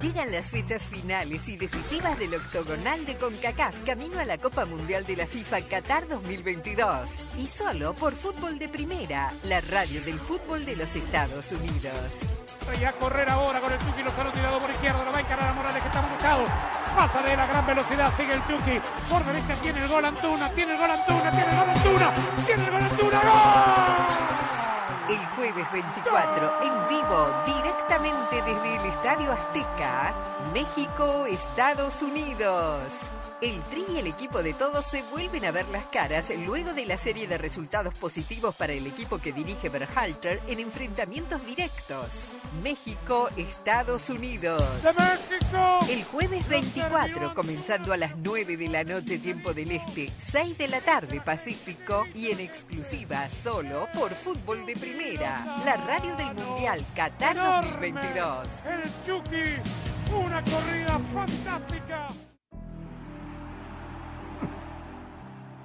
[0.00, 5.06] Llegan las fechas finales y decisivas del octogonal de CONCACAF camino a la Copa Mundial
[5.06, 7.26] de la FIFA Qatar 2022.
[7.38, 11.96] Y solo por Fútbol de Primera, la radio del fútbol de los Estados Unidos.
[12.78, 15.48] Y a correr ahora con el Chucky Lozano tirado por izquierda, lo va a encarar
[15.48, 16.44] a Morales que está buscado.
[16.94, 18.80] Pasa de la gran velocidad, sigue el Chucky.
[19.08, 22.12] Por derecha tiene el gol Antuna, tiene el gol Antuna, tiene el gol Antuna,
[22.44, 23.95] tiene el gol Antuna, ¡gol!
[25.08, 30.14] El jueves 24, en vivo, directamente desde el Estadio Azteca,
[30.52, 32.82] México, Estados Unidos.
[33.40, 36.86] El Tri y el equipo de todos se vuelven a ver las caras luego de
[36.86, 42.06] la serie de resultados positivos para el equipo que dirige Berhalter en enfrentamientos directos.
[42.62, 44.62] México, Estados Unidos.
[44.82, 45.78] ¡De México!
[45.90, 50.68] El jueves 24, comenzando a las 9 de la noche tiempo del Este, 6 de
[50.68, 56.80] la tarde Pacífico y en exclusiva solo por Fútbol de Primera, la radio del Mundial
[56.94, 58.48] Qatar 2022.
[58.64, 59.60] El Chucky,
[60.24, 62.08] una corrida fantástica.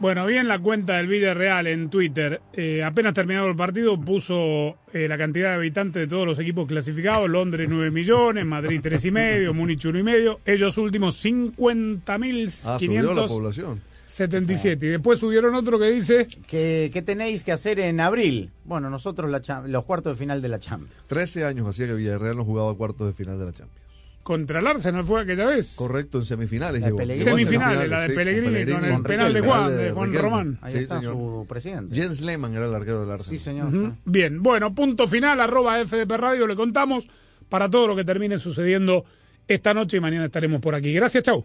[0.02, 4.78] Bueno, vi en la cuenta del Villarreal en Twitter, eh, apenas terminado el partido, puso
[4.92, 9.06] eh, la cantidad de habitantes de todos los equipos clasificados, Londres 9 millones, Madrid tres
[9.06, 13.91] y medio, Múnich uno y medio, ellos últimos 50 mil Ah, subió la población.
[14.12, 14.86] 77.
[14.86, 16.28] Y después subieron otro que dice...
[16.48, 18.52] ¿Qué, qué tenéis que hacer en abril?
[18.66, 20.94] Bueno, nosotros la cham- los cuartos de final de la Champions.
[21.08, 23.80] 13 años hacía que Villarreal no jugaba cuartos de final de la Champions.
[24.24, 25.74] Contra el Arsenal fue aquella vez.
[25.76, 26.82] Correcto, en semifinales.
[26.82, 26.98] La de llegó.
[27.00, 27.26] Pellegrini.
[27.26, 30.10] Llegó a Semifinales, la de sí, Pellegrini con el Con penal de Juan, de Juan
[30.10, 30.30] Riquelme.
[30.30, 30.60] Román.
[30.62, 31.14] Ahí Sí, está señor.
[31.16, 31.96] su presidente.
[31.96, 33.38] Jens Lehmann era el arquero del Arsenal.
[33.40, 33.74] Sí, señor.
[33.74, 33.96] Ujú.
[34.06, 37.08] Bien, bueno, punto final, arroba FDP Radio, le contamos
[37.50, 39.06] para todo lo que termine sucediendo
[39.48, 40.94] esta noche y mañana estaremos por aquí.
[40.94, 41.44] Gracias, chau.